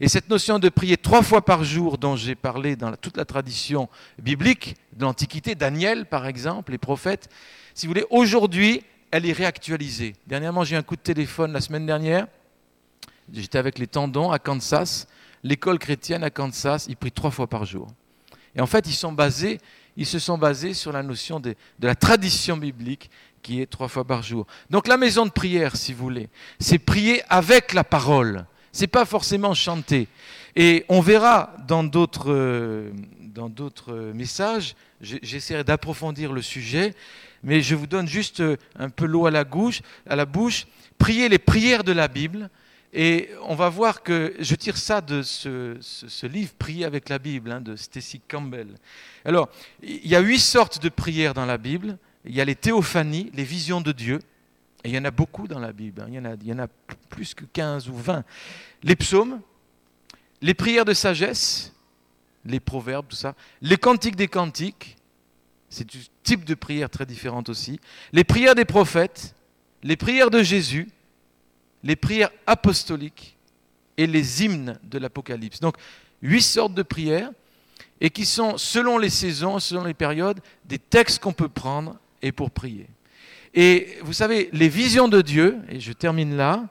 Et 0.00 0.08
cette 0.08 0.28
notion 0.28 0.58
de 0.58 0.68
prier 0.68 0.96
trois 0.96 1.22
fois 1.22 1.44
par 1.44 1.64
jour 1.64 1.98
dont 1.98 2.16
j'ai 2.16 2.34
parlé 2.34 2.76
dans 2.76 2.94
toute 2.96 3.16
la 3.16 3.24
tradition 3.24 3.88
biblique 4.18 4.76
de 4.92 5.04
l'Antiquité, 5.04 5.54
Daniel 5.54 6.06
par 6.06 6.26
exemple, 6.26 6.72
les 6.72 6.78
prophètes, 6.78 7.28
si 7.74 7.86
vous 7.86 7.90
voulez, 7.90 8.06
aujourd'hui, 8.10 8.82
elle 9.10 9.26
est 9.26 9.32
réactualisée. 9.32 10.14
Dernièrement, 10.26 10.64
j'ai 10.64 10.76
eu 10.76 10.78
un 10.78 10.82
coup 10.82 10.96
de 10.96 11.00
téléphone 11.00 11.52
la 11.52 11.60
semaine 11.60 11.86
dernière. 11.86 12.26
J'étais 13.32 13.58
avec 13.58 13.78
les 13.78 13.86
tendons 13.86 14.30
à 14.30 14.38
Kansas. 14.38 15.06
L'école 15.42 15.78
chrétienne 15.78 16.24
à 16.24 16.30
Kansas, 16.30 16.86
ils 16.88 16.96
prient 16.96 17.12
trois 17.12 17.30
fois 17.30 17.46
par 17.46 17.64
jour. 17.64 17.88
Et 18.56 18.60
en 18.60 18.66
fait, 18.66 18.86
ils, 18.86 18.94
se 18.94 20.18
sont 20.18 20.38
basés 20.38 20.74
sur 20.74 20.92
la 20.92 21.02
notion 21.02 21.40
de 21.40 21.54
la 21.80 21.94
tradition 21.94 22.56
biblique 22.56 23.10
qui 23.42 23.60
est 23.60 23.66
trois 23.66 23.88
fois 23.88 24.04
par 24.04 24.22
jour. 24.22 24.46
Donc 24.70 24.88
la 24.88 24.96
maison 24.96 25.26
de 25.26 25.30
prière, 25.30 25.76
si 25.76 25.92
vous 25.92 26.02
voulez, 26.02 26.28
c'est 26.58 26.78
prier 26.78 27.22
avec 27.28 27.72
la 27.72 27.84
parole 27.84 28.46
n'est 28.80 28.88
pas 28.88 29.04
forcément 29.04 29.54
chanté. 29.54 30.08
Et 30.56 30.84
on 30.88 31.00
verra 31.00 31.54
dans 31.66 31.82
d'autres, 31.84 32.30
euh, 32.30 32.92
messages, 34.14 34.74
j'essaierai 35.00 35.64
d'approfondir 35.64 36.32
le 36.32 36.42
sujet, 36.42 36.94
mais 37.42 37.60
je 37.60 37.74
vous 37.74 37.86
donne 37.86 38.06
juste 38.06 38.40
euh, 38.40 38.56
un 38.78 38.88
peu 38.88 39.06
l'eau 39.06 39.26
à 39.26 39.30
la, 39.30 39.44
bouche, 39.44 39.82
à 40.08 40.16
la 40.16 40.26
bouche. 40.26 40.66
Priez 40.98 41.28
les 41.28 41.38
prières 41.38 41.84
de 41.84 41.92
la 41.92 42.08
Bible. 42.08 42.50
Et 42.96 43.30
on 43.42 43.56
va 43.56 43.68
voir 43.70 44.04
que 44.04 44.36
je 44.38 44.54
tire 44.54 44.76
ça 44.76 45.00
de 45.00 45.22
ce, 45.22 46.26
livre 46.26 46.52
Prier 46.56 46.84
avec 46.84 47.08
la 47.08 47.18
Bible 47.18 47.50
hein, 47.50 47.60
de 47.60 47.74
Stacy 47.74 48.20
Campbell. 48.20 48.68
Alors, 49.24 49.48
il 49.82 50.06
y 50.06 50.14
a 50.14 50.20
huit 50.20 50.38
sortes 50.38 50.80
de 50.80 50.88
prières 50.88 51.34
dans 51.34 51.44
la 51.44 51.58
Bible. 51.58 51.98
Il 52.24 52.32
y 52.32 52.40
a 52.40 52.44
les 52.44 52.54
théophanies, 52.54 53.32
les 53.34 53.42
visions 53.42 53.80
de 53.80 53.90
Dieu. 53.90 54.20
Il 54.84 54.90
y 54.90 54.98
en 54.98 55.04
a 55.04 55.10
beaucoup 55.10 55.48
dans 55.48 55.58
la 55.58 55.72
Bible, 55.72 56.02
hein. 56.02 56.06
il, 56.08 56.14
y 56.14 56.18
en 56.18 56.24
a, 56.26 56.34
il 56.34 56.46
y 56.46 56.52
en 56.52 56.58
a 56.58 56.68
plus 57.08 57.32
que 57.34 57.44
15 57.44 57.88
ou 57.88 57.96
20. 57.96 58.24
Les 58.82 58.96
psaumes, 58.96 59.40
les 60.42 60.52
prières 60.52 60.84
de 60.84 60.92
sagesse, 60.92 61.72
les 62.44 62.60
proverbes, 62.60 63.06
tout 63.08 63.16
ça, 63.16 63.34
les 63.62 63.78
cantiques 63.78 64.16
des 64.16 64.28
cantiques, 64.28 64.96
c'est 65.70 65.88
du 65.88 65.98
type 66.22 66.44
de 66.44 66.54
prière 66.54 66.90
très 66.90 67.06
différente 67.06 67.48
aussi, 67.48 67.80
les 68.12 68.24
prières 68.24 68.54
des 68.54 68.66
prophètes, 68.66 69.34
les 69.82 69.96
prières 69.96 70.30
de 70.30 70.42
Jésus, 70.42 70.88
les 71.82 71.96
prières 71.96 72.30
apostoliques 72.46 73.36
et 73.96 74.06
les 74.06 74.44
hymnes 74.44 74.78
de 74.82 74.98
l'Apocalypse. 74.98 75.60
Donc, 75.60 75.76
huit 76.22 76.42
sortes 76.42 76.74
de 76.74 76.82
prières. 76.82 77.30
et 78.00 78.10
qui 78.10 78.26
sont, 78.26 78.58
selon 78.58 78.98
les 78.98 79.08
saisons, 79.08 79.58
selon 79.60 79.84
les 79.84 79.94
périodes, 79.94 80.40
des 80.64 80.78
textes 80.78 81.22
qu'on 81.22 81.32
peut 81.32 81.48
prendre 81.48 81.96
et 82.22 82.32
pour 82.32 82.50
prier. 82.50 82.88
Et 83.54 83.98
vous 84.02 84.12
savez, 84.12 84.50
les 84.52 84.68
visions 84.68 85.08
de 85.08 85.22
Dieu, 85.22 85.58
et 85.68 85.78
je 85.78 85.92
termine 85.92 86.36
là, 86.36 86.64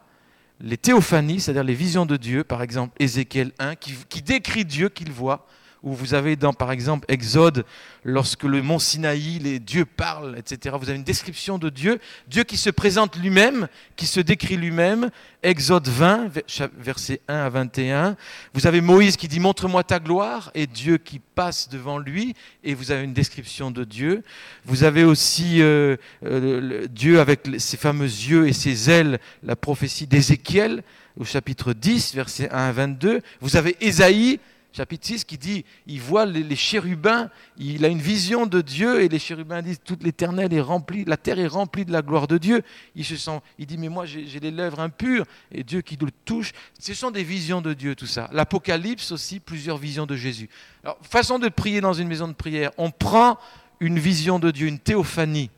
les 0.60 0.78
théophanies, 0.78 1.40
c'est-à-dire 1.40 1.64
les 1.64 1.74
visions 1.74 2.06
de 2.06 2.18
Dieu, 2.18 2.44
par 2.44 2.62
exemple 2.62 2.94
Ézéchiel 3.00 3.52
1, 3.58 3.76
qui, 3.76 3.94
qui 4.10 4.22
décrit 4.22 4.66
Dieu 4.66 4.90
qu'il 4.90 5.12
voit, 5.12 5.48
où 5.84 5.94
vous 5.94 6.14
avez 6.14 6.36
dans, 6.36 6.54
par 6.54 6.72
exemple, 6.72 7.06
Exode, 7.10 7.66
lorsque 8.04 8.44
le 8.44 8.62
mont 8.62 8.80
Sinaï, 8.80 9.40
les 9.40 9.60
dieux 9.60 9.86
parlent, 9.86 10.38
etc. 10.38 10.76
Vous 10.80 10.90
avez 10.90 10.98
une 10.98 11.04
description 11.04 11.58
de 11.58 11.70
Dieu, 11.70 12.00
Dieu 12.28 12.44
qui 12.44 12.58
se 12.58 12.70
présente 12.70 13.18
lui-même, 13.18 13.68
qui 13.96 14.06
se 14.06 14.22
décrit 14.22 14.56
lui-même. 14.56 15.10
Exode 15.44 15.90
20, 15.90 16.32
versets 16.78 17.20
1 17.28 17.36
à 17.36 17.50
21. 17.50 18.16
Vous 18.54 18.66
avez 18.66 18.80
Moïse 18.80 19.18
qui 19.18 19.28
dit 19.28 19.42
Montre-moi 19.42 19.84
ta 19.84 20.00
gloire, 20.00 20.52
et 20.56 20.68
Dieu 20.68 20.98
qui 20.98 21.20
passe 21.20 21.68
devant 21.68 21.98
lui, 21.98 22.34
et 22.64 22.74
vous 22.74 22.92
avez 22.92 23.04
une 23.04 23.14
description 23.14 23.70
de 23.70 23.84
Dieu. 23.84 24.24
Vous 24.66 24.86
avez 24.86 25.04
aussi 25.04 25.62
euh, 25.62 25.98
euh, 26.26 26.88
Dieu 26.88 27.20
avec 27.20 27.48
ses 27.58 27.76
fameux 27.76 28.06
yeux 28.06 28.48
et 28.48 28.54
ses 28.54 28.90
ailes, 28.90 29.20
la 29.44 29.58
prophétie 29.58 30.08
d'Ézéchiel 30.08 30.82
au 31.20 31.26
chapitre 31.26 31.74
10, 31.74 32.16
versets 32.16 32.50
1 32.50 32.58
à 32.58 32.72
22. 32.72 33.22
Vous 33.42 33.56
avez 33.56 33.76
Ésaïe 33.82 34.40
chapitre 34.74 35.06
6 35.06 35.24
qui 35.24 35.38
dit, 35.38 35.66
il 35.86 36.02
voit 36.02 36.26
les, 36.26 36.56
chérubins, 36.56 37.30
il 37.58 37.86
a 37.86 37.88
une 37.88 38.02
vision 38.02 38.46
de 38.46 38.62
Dieu 38.62 39.02
et 39.02 39.08
les 39.08 39.20
chérubins 39.20 39.62
disent, 39.62 39.80
toute 39.84 40.04
l'éternel 40.04 40.54
est 40.54 40.62
rempli, 40.62 41.06
la 41.06 41.18
terre 41.18 41.40
est 41.40 41.48
remplie 41.48 41.86
de 41.86 41.92
la 41.92 42.02
gloire 42.02 42.28
de 42.28 42.38
Dieu. 42.38 42.64
Il 42.96 43.06
se 43.06 43.16
sent, 43.16 43.40
il 43.60 43.68
dit, 43.68 43.78
mais 43.78 43.90
moi 43.90 44.06
j'ai 44.06 44.40
les 44.40 44.52
lèvres 44.52 44.80
impures 44.80 45.26
et 45.52 45.64
Dieu 45.64 45.82
qui 45.82 45.96
le 45.96 46.10
touche. 46.26 46.52
Ce 46.80 46.94
sont 46.94 47.12
des 47.12 47.24
visions 47.24 47.62
de 47.62 47.74
Dieu, 47.74 47.96
tout 47.96 48.08
ça. 48.08 48.30
L'Apocalypse 48.34 49.12
aussi, 49.12 49.40
plusieurs 49.40 49.78
visions 49.78 50.06
de 50.06 50.16
Jésus. 50.16 50.50
Alors, 50.84 50.98
façon 51.02 51.40
de 51.40 51.50
prier 51.50 51.80
dans 51.80 51.94
une 51.94 52.08
maison 52.08 52.28
de 52.28 52.34
prière, 52.34 52.72
on 52.78 52.90
prend 52.90 53.38
une 53.80 54.00
vision 54.00 54.40
de 54.40 54.50
Dieu, 54.50 54.68
une 54.68 54.80
théophanie, 54.80 55.50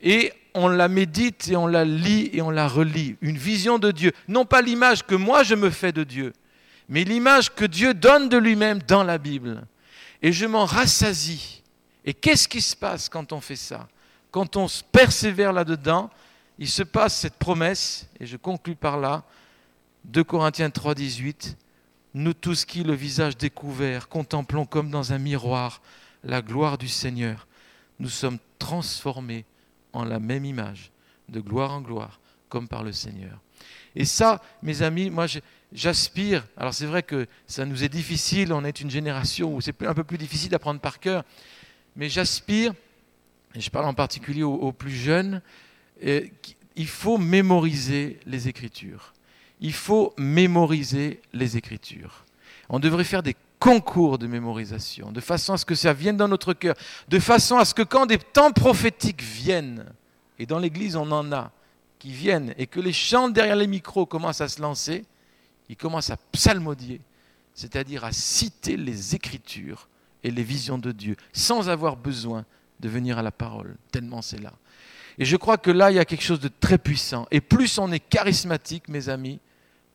et 0.00 0.32
on 0.54 0.68
la 0.68 0.88
médite 0.88 1.48
et 1.48 1.56
on 1.56 1.66
la 1.66 1.84
lit 1.84 2.30
et 2.32 2.42
on 2.42 2.50
la 2.50 2.66
relit. 2.66 3.16
Une 3.20 3.36
vision 3.36 3.78
de 3.78 3.92
Dieu, 3.92 4.12
non 4.26 4.44
pas 4.44 4.62
l'image 4.62 5.06
que 5.06 5.14
moi 5.14 5.42
je 5.42 5.54
me 5.54 5.70
fais 5.70 5.92
de 5.92 6.02
Dieu, 6.02 6.32
mais 6.88 7.04
l'image 7.04 7.54
que 7.54 7.64
Dieu 7.64 7.94
donne 7.94 8.28
de 8.28 8.36
lui-même 8.36 8.80
dans 8.82 9.04
la 9.04 9.18
Bible. 9.18 9.66
Et 10.22 10.32
je 10.32 10.46
m'en 10.46 10.64
rassasie. 10.64 11.62
Et 12.04 12.14
qu'est-ce 12.14 12.48
qui 12.48 12.60
se 12.60 12.74
passe 12.74 13.08
quand 13.08 13.32
on 13.32 13.40
fait 13.40 13.56
ça? 13.56 13.88
Quand 14.30 14.56
on 14.56 14.66
persévère 14.90 15.52
là-dedans, 15.52 16.10
il 16.58 16.68
se 16.68 16.82
passe 16.82 17.16
cette 17.16 17.36
promesse, 17.36 18.08
et 18.18 18.26
je 18.26 18.36
conclus 18.36 18.74
par 18.74 18.98
là, 18.98 19.24
2 20.04 20.24
Corinthiens 20.24 20.70
3, 20.70 20.94
18, 20.94 21.56
nous 22.14 22.32
tous 22.32 22.64
qui, 22.64 22.82
le 22.82 22.94
visage 22.94 23.36
découvert, 23.36 24.08
contemplons 24.08 24.66
comme 24.66 24.90
dans 24.90 25.12
un 25.12 25.18
miroir 25.18 25.80
la 26.24 26.42
gloire 26.42 26.78
du 26.78 26.88
Seigneur, 26.88 27.46
nous 27.98 28.08
sommes 28.08 28.38
transformés 28.58 29.44
en 29.92 30.04
la 30.04 30.18
même 30.18 30.44
image, 30.44 30.90
de 31.28 31.40
gloire 31.40 31.72
en 31.72 31.80
gloire, 31.80 32.20
comme 32.48 32.68
par 32.68 32.82
le 32.82 32.92
Seigneur. 32.92 33.38
Et 33.98 34.04
ça, 34.04 34.40
mes 34.62 34.82
amis, 34.82 35.10
moi, 35.10 35.26
j'aspire. 35.72 36.46
Alors 36.56 36.72
c'est 36.72 36.86
vrai 36.86 37.02
que 37.02 37.26
ça 37.48 37.66
nous 37.66 37.82
est 37.82 37.88
difficile, 37.88 38.52
on 38.52 38.64
est 38.64 38.80
une 38.80 38.90
génération 38.90 39.52
où 39.52 39.60
c'est 39.60 39.74
un 39.82 39.92
peu 39.92 40.04
plus 40.04 40.18
difficile 40.18 40.50
d'apprendre 40.50 40.80
par 40.80 41.00
cœur, 41.00 41.24
mais 41.96 42.08
j'aspire, 42.08 42.72
et 43.56 43.60
je 43.60 43.68
parle 43.70 43.86
en 43.86 43.94
particulier 43.94 44.44
aux, 44.44 44.70
plus 44.70 44.92
jeunes, 44.92 45.42
il 46.00 46.86
faut 46.86 47.18
mémoriser 47.18 48.20
les 48.24 48.46
Écritures. 48.46 49.14
Il 49.60 49.72
faut 49.72 50.14
mémoriser 50.16 51.20
les 51.32 51.56
Écritures. 51.56 52.24
On 52.68 52.78
devrait 52.78 53.02
faire 53.02 53.24
des 53.24 53.34
concours 53.58 54.18
de 54.18 54.28
mémorisation, 54.28 55.10
de 55.10 55.20
façon 55.20 55.54
à 55.54 55.56
ce 55.56 55.64
que 55.64 55.74
ça 55.74 55.92
vienne 55.92 56.16
dans 56.16 56.28
notre 56.28 56.54
cœur, 56.54 56.76
de 57.08 57.18
façon 57.18 57.56
à 57.56 57.64
ce 57.64 57.74
que 57.74 57.82
quand 57.82 58.06
des 58.06 58.18
temps 58.18 58.52
prophétiques 58.52 59.22
viennent, 59.22 59.86
et 60.38 60.46
dans 60.46 60.60
l'Église 60.60 60.94
on 60.94 61.10
en 61.10 61.32
a, 61.32 61.50
qui 61.98 62.12
viennent, 62.12 62.54
et 62.58 62.66
que 62.66 62.80
les 62.80 62.92
chants 62.92 63.28
derrière 63.28 63.56
les 63.56 63.66
micros 63.66 64.06
commencent 64.06 64.40
à 64.40 64.48
se 64.48 64.60
lancer, 64.60 65.04
il 65.68 65.76
commence 65.76 66.10
à 66.10 66.16
psalmodier, 66.32 67.00
c'est-à-dire 67.54 68.04
à 68.04 68.12
citer 68.12 68.76
les 68.76 69.14
Écritures 69.14 69.88
et 70.22 70.30
les 70.30 70.42
visions 70.42 70.78
de 70.78 70.92
Dieu, 70.92 71.16
sans 71.32 71.68
avoir 71.68 71.96
besoin 71.96 72.44
de 72.80 72.88
venir 72.88 73.18
à 73.18 73.22
la 73.22 73.32
parole, 73.32 73.76
tellement 73.90 74.22
c'est 74.22 74.40
là. 74.40 74.52
Et 75.18 75.24
je 75.24 75.36
crois 75.36 75.58
que 75.58 75.70
là, 75.70 75.90
il 75.90 75.96
y 75.96 75.98
a 75.98 76.04
quelque 76.04 76.22
chose 76.22 76.40
de 76.40 76.48
très 76.48 76.78
puissant. 76.78 77.26
Et 77.32 77.40
plus 77.40 77.78
on 77.78 77.90
est 77.90 77.98
charismatique, 77.98 78.88
mes 78.88 79.08
amis, 79.08 79.40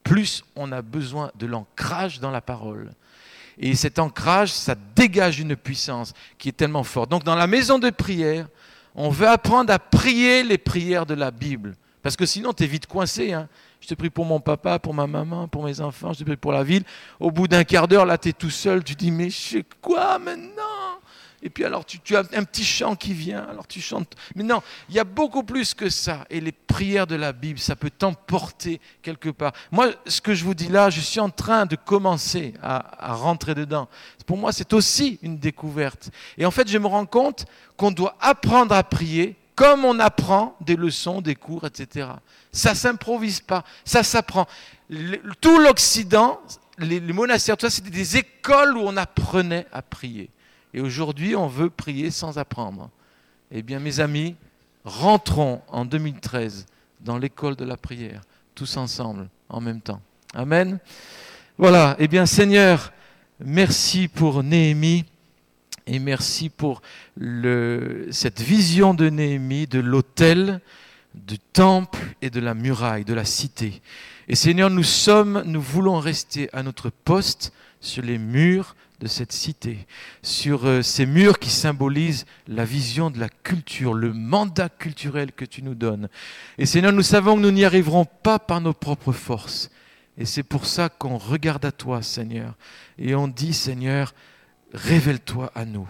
plus 0.04 0.44
on 0.56 0.72
a 0.74 0.82
besoin 0.82 1.32
de 1.36 1.46
l'ancrage 1.46 2.20
dans 2.20 2.32
la 2.32 2.42
parole. 2.42 2.92
Et 3.58 3.76
cet 3.76 4.00
ancrage, 4.00 4.52
ça 4.52 4.76
dégage 4.96 5.40
une 5.40 5.56
puissance 5.56 6.14
qui 6.38 6.50
est 6.50 6.54
tellement 6.54 6.84
forte. 6.84 7.10
Donc 7.10 7.24
dans 7.24 7.36
la 7.36 7.48
maison 7.48 7.80
de 7.80 7.90
prière, 7.90 8.48
on 8.96 9.10
veut 9.10 9.28
apprendre 9.28 9.72
à 9.72 9.80
prier 9.80 10.44
les 10.44 10.58
prières 10.58 11.06
de 11.06 11.14
la 11.14 11.32
Bible. 11.32 11.76
Parce 12.04 12.18
que 12.18 12.26
sinon, 12.26 12.54
tu 12.54 12.66
es 12.66 12.68
vite 12.68 12.86
coincé. 12.86 13.32
Hein. 13.32 13.48
Je 13.80 13.88
te 13.88 13.96
prie 13.96 14.10
pour 14.10 14.26
mon 14.26 14.42
papa, 14.42 14.78
pour 14.78 14.94
ma 14.94 15.08
maman, 15.08 15.48
pour 15.48 15.64
mes 15.64 15.80
enfants, 15.80 16.12
je 16.14 16.20
te 16.20 16.24
prie 16.26 16.36
pour 16.36 16.52
la 16.52 16.64
ville. 16.64 16.84
Au 17.20 17.32
bout 17.32 17.48
d'un 17.48 17.64
quart 17.64 17.88
d'heure, 17.88 18.06
là, 18.06 18.18
tu 18.18 18.30
es 18.30 18.34
tout 18.34 18.50
seul, 18.50 18.84
tu 18.84 18.94
dis, 18.94 19.10
mais 19.10 19.30
je 19.30 19.40
sais 19.40 19.66
quoi 19.82 20.20
maintenant? 20.20 21.00
Et 21.46 21.50
puis 21.50 21.66
alors, 21.66 21.86
tu, 21.86 22.16
as 22.16 22.24
un 22.34 22.44
petit 22.44 22.64
chant 22.64 22.96
qui 22.96 23.14
vient, 23.14 23.46
alors 23.50 23.68
tu 23.68 23.82
chantes. 23.82 24.16
Mais 24.36 24.44
non, 24.44 24.62
il 24.88 24.96
y 24.96 25.00
a 25.00 25.04
beaucoup 25.04 25.44
plus 25.44 25.74
que 25.74 25.90
ça. 25.90 26.26
Et 26.30 26.40
les 26.40 26.54
prières 26.54 27.08
de 27.08 27.16
la 27.16 27.34
Bible, 27.34 27.60
ça 27.60 27.76
peut 27.76 27.90
t'emporter 27.90 28.80
quelque 29.02 29.30
part. 29.30 29.52
Moi, 29.70 29.90
ce 30.06 30.22
que 30.22 30.34
je 30.34 30.44
vous 30.46 30.54
dis 30.54 30.70
là, 30.70 30.90
je 30.90 31.02
suis 31.02 31.20
en 31.20 31.30
train 31.30 31.66
de 31.66 31.76
commencer 31.76 32.54
à 32.62 33.14
rentrer 33.14 33.56
dedans. 33.56 33.90
Pour 34.26 34.38
moi, 34.38 34.54
c'est 34.54 34.72
aussi 34.72 35.20
une 35.22 35.38
découverte. 35.38 36.12
Et 36.38 36.46
en 36.46 36.52
fait, 36.52 36.70
je 36.70 36.78
me 36.78 36.88
rends 36.88 37.06
compte 37.06 37.46
qu'on 37.76 37.92
doit 37.92 38.16
apprendre 38.22 38.74
à 38.74 38.84
prier 38.84 39.36
comme 39.56 39.86
on 39.86 40.00
apprend 40.00 40.56
des 40.62 40.76
leçons, 40.76 41.22
des 41.22 41.36
cours, 41.36 41.66
etc. 41.66 42.10
Ça 42.52 42.76
s'improvise 42.76 43.40
pas, 43.40 43.64
ça 43.86 44.04
s'apprend. 44.04 44.48
Tout 45.42 45.60
l'Occident, 45.60 46.40
les, 46.80 47.00
monastères, 47.00 47.58
tout 47.58 47.66
ça, 47.66 47.70
c'était 47.70 47.90
des 47.90 48.18
écoles 48.18 48.78
où 48.78 48.82
on 48.82 48.98
apprenait 48.98 49.68
à 49.72 49.82
prier. 49.82 50.30
Et 50.74 50.82
aujourd'hui, 50.82 51.36
on 51.36 51.48
veut 51.48 51.70
prier 51.70 52.10
sans 52.10 52.38
apprendre. 52.38 52.90
Eh 53.52 53.62
bien, 53.62 53.80
mes 53.80 54.00
amis, 54.00 54.36
rentrons 54.84 55.62
en 55.68 55.86
2013 55.86 56.66
dans 57.02 57.18
l'école 57.18 57.56
de 57.56 57.66
la 57.66 57.78
prière, 57.78 58.22
tous 58.56 58.78
ensemble, 58.78 59.30
en 59.50 59.62
même 59.62 59.82
temps. 59.82 60.02
Amen. 60.34 60.80
Voilà. 61.58 61.96
Eh 62.00 62.08
bien, 62.08 62.26
Seigneur, 62.26 62.92
merci 63.40 64.08
pour 64.08 64.42
Néhémie. 64.42 65.06
Et 65.86 66.00
merci 66.00 66.50
pour 66.50 66.82
cette 68.12 68.42
vision 68.42 68.94
de 68.94 69.10
Néhémie 69.10 69.68
de 69.68 69.80
l'autel, 69.80 70.62
du 71.14 71.38
temple 71.40 72.00
et 72.22 72.30
de 72.30 72.40
la 72.40 72.54
muraille, 72.54 73.06
de 73.06 73.14
la 73.14 73.26
cité. 73.26 73.82
Et 74.28 74.36
Seigneur, 74.36 74.70
nous 74.70 74.84
sommes, 74.84 75.44
nous 75.46 75.62
voulons 75.62 76.00
rester 76.00 76.50
à 76.54 76.64
notre 76.64 76.90
poste 76.90 77.52
sur 77.82 78.04
les 78.04 78.18
murs 78.18 78.76
de 79.02 79.08
cette 79.10 79.34
cité, 79.34 79.86
sur 80.22 80.66
euh, 80.66 80.82
ces 80.82 81.06
murs 81.06 81.40
qui 81.40 81.50
symbolisent 81.50 82.26
la 82.48 82.64
vision 82.64 83.12
de 83.12 83.20
la 83.20 83.28
culture, 83.28 83.94
le 83.94 84.14
mandat 84.14 84.70
culturel 84.70 85.34
que 85.34 85.44
tu 85.44 85.62
nous 85.62 85.76
donnes. 85.76 86.08
Et 86.58 86.66
Seigneur, 86.66 86.94
nous 86.94 87.04
savons 87.04 87.36
que 87.36 87.42
nous 87.42 87.52
n'y 87.52 87.66
arriverons 87.66 88.06
pas 88.06 88.40
par 88.40 88.62
nos 88.62 88.72
propres 88.72 89.12
forces. 89.12 89.70
Et 90.18 90.26
c'est 90.26 90.44
pour 90.44 90.66
ça 90.66 90.88
qu'on 90.88 91.18
regarde 91.18 91.66
à 91.66 91.74
toi, 91.74 92.02
Seigneur, 92.02 92.54
et 92.98 93.14
on 93.14 93.28
dit, 93.28 93.54
Seigneur, 93.54 94.14
révèle-toi 94.74 95.52
à 95.56 95.66
nous. 95.66 95.88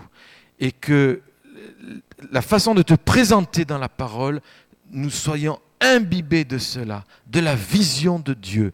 Et 0.60 0.72
que 0.72 1.22
la 2.32 2.42
façon 2.42 2.76
de 2.76 2.82
te 2.82 2.94
présenter 2.94 3.66
dans 3.66 3.78
la 3.78 3.90
parole, 3.90 4.42
nous 4.92 5.10
soyons 5.10 5.60
imbibés 5.82 6.46
de 6.46 6.58
cela, 6.58 7.04
de 7.28 7.40
la 7.40 7.56
vision 7.56 8.20
de 8.20 8.34
Dieu, 8.34 8.72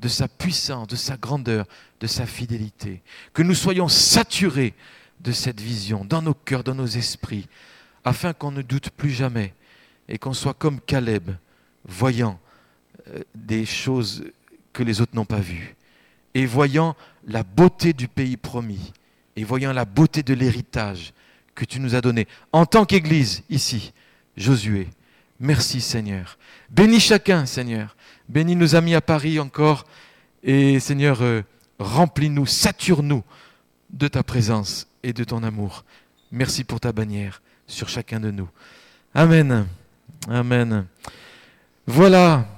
de 0.00 0.08
sa 0.08 0.28
puissance, 0.28 0.88
de 0.88 0.96
sa 0.96 1.16
grandeur, 1.16 1.66
de 2.00 2.06
sa 2.06 2.26
fidélité. 2.26 3.02
Que 3.32 3.42
nous 3.42 3.54
soyons 3.54 3.88
saturés 3.88 4.74
de 5.20 5.32
cette 5.32 5.60
vision 5.60 6.04
dans 6.04 6.22
nos 6.22 6.34
cœurs, 6.34 6.64
dans 6.64 6.74
nos 6.74 6.86
esprits, 6.86 7.48
afin 8.04 8.32
qu'on 8.32 8.52
ne 8.52 8.62
doute 8.62 8.90
plus 8.90 9.10
jamais 9.10 9.54
et 10.08 10.18
qu'on 10.18 10.34
soit 10.34 10.54
comme 10.54 10.80
Caleb, 10.80 11.30
voyant 11.84 12.38
euh, 13.08 13.20
des 13.34 13.64
choses 13.64 14.24
que 14.72 14.82
les 14.82 15.00
autres 15.00 15.14
n'ont 15.14 15.24
pas 15.24 15.40
vues 15.40 15.74
et 16.34 16.46
voyant 16.46 16.96
la 17.26 17.42
beauté 17.42 17.92
du 17.92 18.08
pays 18.08 18.36
promis 18.36 18.92
et 19.36 19.44
voyant 19.44 19.72
la 19.72 19.84
beauté 19.84 20.22
de 20.22 20.34
l'héritage 20.34 21.12
que 21.54 21.64
tu 21.64 21.80
nous 21.80 21.94
as 21.94 22.00
donné 22.00 22.26
en 22.52 22.66
tant 22.66 22.84
qu'Église 22.84 23.42
ici, 23.48 23.92
Josué. 24.36 24.88
Merci 25.38 25.80
Seigneur. 25.80 26.38
Bénis 26.70 27.00
chacun 27.00 27.46
Seigneur. 27.46 27.96
Bénis 28.28 28.56
nos 28.56 28.74
amis 28.74 28.94
à 28.94 29.00
Paris 29.00 29.38
encore. 29.38 29.84
Et 30.42 30.80
Seigneur, 30.80 31.22
euh, 31.22 31.42
remplis-nous, 31.78 32.46
sature-nous 32.46 33.22
de 33.90 34.08
ta 34.08 34.22
présence 34.22 34.86
et 35.02 35.12
de 35.12 35.24
ton 35.24 35.42
amour. 35.42 35.84
Merci 36.32 36.64
pour 36.64 36.80
ta 36.80 36.92
bannière 36.92 37.42
sur 37.66 37.88
chacun 37.88 38.20
de 38.20 38.30
nous. 38.30 38.48
Amen. 39.14 39.66
Amen. 40.28 40.86
Voilà. 41.86 42.55